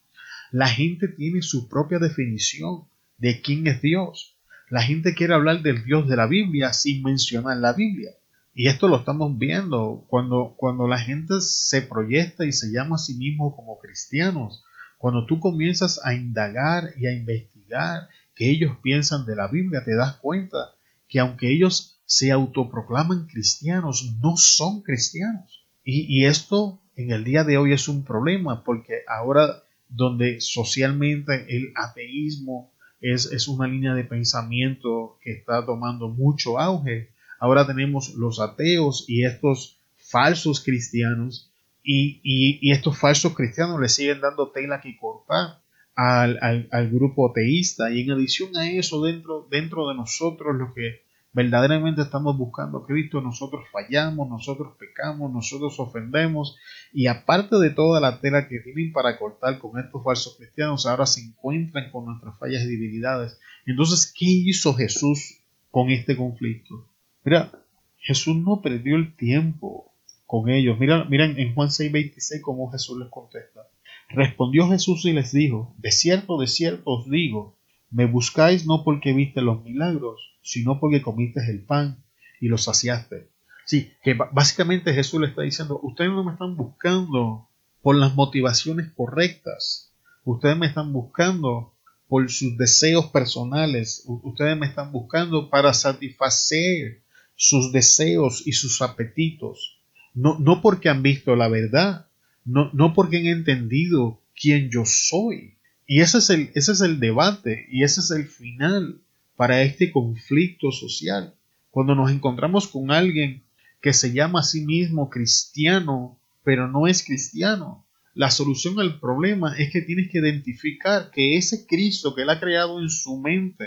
La 0.53 0.69
gente 0.69 1.09
tiene 1.09 1.43
su 1.43 1.69
propia 1.69 1.99
definición 1.99 2.85
de 3.19 3.43
quién 3.43 3.67
es 3.67 3.83
Dios. 3.83 4.39
La 4.71 4.83
gente 4.83 5.15
quiere 5.15 5.35
hablar 5.35 5.61
del 5.61 5.85
Dios 5.85 6.09
de 6.09 6.17
la 6.17 6.27
Biblia 6.27 6.73
sin 6.73 7.03
mencionar 7.03 7.59
la 7.59 7.75
Biblia. 7.75 8.13
Y 8.55 8.69
esto 8.69 8.89
lo 8.89 8.97
estamos 8.97 9.39
viendo 9.39 10.05
cuando, 10.09 10.55
cuando 10.57 10.87
la 10.87 10.99
gente 10.99 11.41
se 11.41 11.83
proyecta 11.83 12.45
y 12.45 12.53
se 12.53 12.71
llama 12.71 12.97
a 12.97 12.99
sí 12.99 13.15
mismo 13.15 13.57
como 13.57 13.79
cristianos. 13.79 14.63
Cuando 14.99 15.27
tú 15.27 15.41
comienzas 15.41 16.01
a 16.05 16.15
indagar 16.15 16.91
y 16.97 17.07
a 17.07 17.13
investigar 17.13 18.09
que 18.35 18.51
ellos 18.51 18.77
piensan 18.83 19.25
de 19.27 19.37
la 19.37 19.49
Biblia, 19.49 19.83
te 19.85 19.97
das 19.97 20.17
cuenta 20.17 20.75
que 21.09 21.19
aunque 21.19 21.53
ellos 21.53 22.01
se 22.05 22.31
autoproclaman 22.31 23.27
cristianos, 23.27 24.17
no 24.21 24.37
son 24.37 24.83
cristianos. 24.83 25.67
Y, 25.83 26.07
y 26.09 26.27
esto 26.27 26.83
en 26.97 27.11
el 27.11 27.25
día 27.25 27.45
de 27.45 27.57
hoy 27.57 27.73
es 27.73 27.89
un 27.89 28.05
problema 28.05 28.65
porque 28.65 29.01
ahora 29.09 29.63
donde 29.89 30.41
socialmente 30.41 31.47
el 31.49 31.73
ateísmo 31.75 32.73
es, 33.01 33.31
es, 33.33 33.49
una 33.49 33.67
línea 33.67 33.95
de 33.95 34.05
pensamiento 34.05 35.19
que 35.23 35.33
está 35.33 35.65
tomando 35.67 36.09
mucho 36.09 36.59
auge. 36.59 37.11
Ahora 37.43 37.67
tenemos 37.67 38.15
los 38.15 38.39
ateos 38.39 39.05
y 39.09 39.25
estos 39.25 39.81
falsos 39.97 40.63
cristianos 40.63 41.51
y, 41.83 42.21
y, 42.23 42.71
estos 42.71 42.97
falsos 42.97 43.35
cristianos 43.35 43.81
le 43.81 43.89
siguen 43.89 44.21
dando 44.21 44.53
tela 44.53 44.81
que 44.81 44.97
cortar 44.97 45.61
al, 45.97 46.39
al, 46.71 46.91
grupo 46.91 47.29
ateísta 47.29 47.91
y 47.91 48.03
en 48.03 48.13
adición 48.13 48.57
a 48.57 48.71
eso 48.71 49.03
dentro, 49.03 49.49
dentro 49.51 49.89
de 49.89 49.97
nosotros 49.97 50.55
lo 50.55 50.73
que 50.73 51.03
verdaderamente 51.33 52.03
estamos 52.03 52.39
buscando 52.39 52.79
a 52.79 52.87
Cristo, 52.87 53.21
nosotros 53.21 53.65
fallamos, 53.73 54.29
nosotros 54.29 54.77
pecamos, 54.79 55.33
nosotros 55.33 55.81
ofendemos 55.81 56.57
y 56.93 57.09
aparte 57.09 57.57
de 57.57 57.71
toda 57.71 58.01
la 58.01 58.21
tela 58.21 58.47
que 58.47 58.61
tienen 58.61 58.93
para 58.93 59.19
cortar 59.19 59.59
con 59.59 59.81
estos 59.81 60.05
falsos 60.05 60.37
cristianos, 60.37 60.87
ahora 60.87 61.07
se 61.07 61.23
encuentran 61.23 61.91
con 61.91 62.05
nuestras 62.05 62.39
fallas 62.39 62.63
y 62.63 62.69
debilidades. 62.69 63.37
Entonces, 63.67 64.15
¿qué 64.17 64.27
hizo 64.27 64.75
Jesús 64.75 65.41
con 65.73 65.91
este 65.91 66.17
conflicto? 66.17 66.92
Mira, 67.25 67.53
Jesús 67.99 68.37
no 68.37 68.61
perdió 68.63 68.97
el 68.97 69.15
tiempo 69.17 69.93
con 70.27 70.49
ellos. 70.49 70.79
Mira, 70.79 71.07
en 71.09 71.55
Juan 71.55 71.69
6:26 71.69 72.41
cómo 72.41 72.71
Jesús 72.71 72.99
les 72.99 73.09
contesta. 73.09 73.61
Respondió 74.09 74.69
Jesús 74.69 75.05
y 75.05 75.13
les 75.13 75.33
dijo, 75.33 75.75
de 75.79 75.91
cierto, 75.91 76.39
de 76.39 76.47
cierto 76.47 76.83
os 76.91 77.09
digo, 77.09 77.57
me 77.91 78.07
buscáis 78.07 78.67
no 78.67 78.85
porque 78.85 79.13
viste 79.13 79.41
los 79.41 79.63
milagros, 79.63 80.21
sino 80.43 80.81
porque 80.81 81.03
comiste 81.03 81.41
el 81.49 81.63
pan 81.63 82.03
y 82.41 82.49
lo 82.49 82.59
saciaste. 82.59 83.31
Sí, 83.65 83.93
que 84.03 84.15
básicamente 84.15 84.93
Jesús 84.93 85.21
le 85.21 85.29
está 85.29 85.43
diciendo, 85.43 85.79
ustedes 85.83 86.11
no 86.11 86.25
me 86.25 86.33
están 86.33 86.57
buscando 86.57 87.49
por 87.81 87.97
las 87.97 88.15
motivaciones 88.15 88.91
correctas, 88.91 89.93
ustedes 90.25 90.57
me 90.57 90.67
están 90.67 90.93
buscando 90.93 91.75
por 92.09 92.29
sus 92.31 92.59
deseos 92.59 93.07
personales, 93.07 94.05
ustedes 94.07 94.59
me 94.59 94.67
están 94.67 94.93
buscando 94.93 95.49
para 95.49 95.73
satisfacer 95.73 97.03
sus 97.37 97.73
deseos 97.73 98.43
y 98.47 98.53
sus 98.53 98.83
apetitos, 98.83 99.79
no, 100.15 100.39
no 100.39 100.61
porque 100.61 100.89
han 100.89 101.03
visto 101.03 101.37
la 101.37 101.49
verdad, 101.49 102.07
no, 102.45 102.71
no 102.73 102.95
porque 102.95 103.19
han 103.19 103.27
entendido 103.27 104.21
quién 104.35 104.71
yo 104.71 104.85
soy. 104.85 105.55
Y 105.87 106.01
ese 106.01 106.19
es, 106.19 106.31
el, 106.31 106.51
ese 106.55 106.73
es 106.73 106.81
el 106.81 107.01
debate 107.01 107.67
y 107.71 107.85
ese 107.85 108.01
es 108.01 108.11
el 108.11 108.27
final 108.27 109.01
para 109.37 109.63
este 109.63 109.91
conflicto 109.91 110.71
social. 110.71 111.35
Cuando 111.71 111.95
nos 111.95 112.11
encontramos 112.11 112.69
con 112.69 112.91
alguien 112.91 113.43
que 113.81 113.93
se 113.93 114.13
llama 114.13 114.41
a 114.41 114.45
sí 114.45 114.65
mismo 114.65 115.11
cristiano, 115.11 116.19
pero 116.45 116.69
no 116.69 116.87
es 116.87 117.05
cristiano, 117.05 117.85
la 118.15 118.31
solución 118.31 118.79
al 118.79 119.01
problema 119.01 119.57
es 119.57 119.73
que 119.73 119.81
tienes 119.81 120.11
que 120.11 120.19
identificar 120.19 121.11
que 121.11 121.37
ese 121.37 121.67
Cristo 121.67 122.15
que 122.15 122.23
Él 122.23 122.31
ha 122.31 122.41
creado 122.41 122.81
en 122.81 122.91
su 122.91 123.19
mente, 123.19 123.67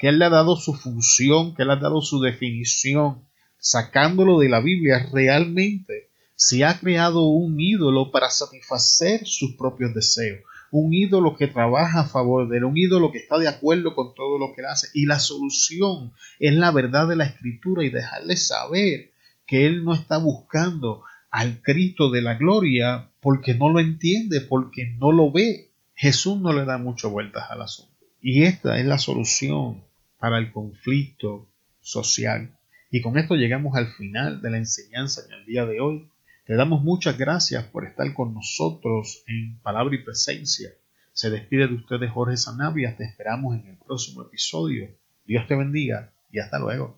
que 0.00 0.08
Él 0.08 0.18
le 0.18 0.24
ha 0.24 0.30
dado 0.30 0.56
su 0.56 0.74
función, 0.74 1.54
que 1.54 1.62
Él 1.62 1.70
ha 1.70 1.76
dado 1.76 2.00
su 2.00 2.20
definición, 2.20 3.28
sacándolo 3.58 4.38
de 4.38 4.48
la 4.48 4.60
Biblia, 4.60 5.06
realmente 5.12 6.10
se 6.34 6.64
ha 6.64 6.80
creado 6.80 7.28
un 7.28 7.60
ídolo 7.60 8.10
para 8.10 8.30
satisfacer 8.30 9.26
sus 9.26 9.54
propios 9.56 9.94
deseos 9.94 10.40
un 10.70 10.94
ídolo 10.94 11.36
que 11.36 11.48
trabaja 11.48 12.00
a 12.00 12.08
favor 12.08 12.48
de 12.48 12.58
él, 12.58 12.64
un 12.64 12.76
ídolo 12.76 13.10
que 13.10 13.18
está 13.18 13.38
de 13.38 13.48
acuerdo 13.48 13.94
con 13.94 14.14
todo 14.14 14.38
lo 14.38 14.54
que 14.54 14.60
él 14.60 14.68
hace. 14.68 14.88
Y 14.94 15.06
la 15.06 15.18
solución 15.18 16.12
es 16.38 16.54
la 16.54 16.70
verdad 16.70 17.08
de 17.08 17.16
la 17.16 17.24
escritura 17.24 17.84
y 17.84 17.90
dejarle 17.90 18.36
saber 18.36 19.10
que 19.46 19.66
él 19.66 19.84
no 19.84 19.94
está 19.94 20.18
buscando 20.18 21.02
al 21.30 21.60
Cristo 21.62 22.10
de 22.10 22.22
la 22.22 22.34
gloria 22.34 23.10
porque 23.20 23.54
no 23.54 23.68
lo 23.68 23.80
entiende, 23.80 24.40
porque 24.40 24.94
no 24.98 25.12
lo 25.12 25.32
ve. 25.32 25.72
Jesús 25.94 26.40
no 26.40 26.52
le 26.52 26.64
da 26.64 26.78
muchas 26.78 27.10
vueltas 27.10 27.50
al 27.50 27.62
asunto. 27.62 27.92
Y 28.20 28.44
esta 28.44 28.78
es 28.78 28.86
la 28.86 28.98
solución 28.98 29.82
para 30.20 30.38
el 30.38 30.52
conflicto 30.52 31.48
social. 31.80 32.56
Y 32.90 33.00
con 33.00 33.18
esto 33.18 33.34
llegamos 33.34 33.74
al 33.76 33.88
final 33.88 34.40
de 34.42 34.50
la 34.50 34.58
enseñanza 34.58 35.22
en 35.26 35.32
el 35.32 35.46
día 35.46 35.66
de 35.66 35.80
hoy. 35.80 36.08
Le 36.46 36.56
damos 36.56 36.82
muchas 36.82 37.18
gracias 37.18 37.64
por 37.64 37.84
estar 37.84 38.12
con 38.14 38.34
nosotros 38.34 39.24
en 39.26 39.58
Palabra 39.60 39.94
y 39.94 40.04
Presencia. 40.04 40.70
Se 41.12 41.30
despide 41.30 41.68
de 41.68 41.74
ustedes 41.74 42.10
Jorge 42.10 42.36
Sanabria. 42.36 42.96
Te 42.96 43.04
esperamos 43.04 43.56
en 43.56 43.66
el 43.66 43.76
próximo 43.78 44.22
episodio. 44.22 44.88
Dios 45.24 45.46
te 45.48 45.56
bendiga 45.56 46.12
y 46.30 46.38
hasta 46.38 46.58
luego. 46.58 46.88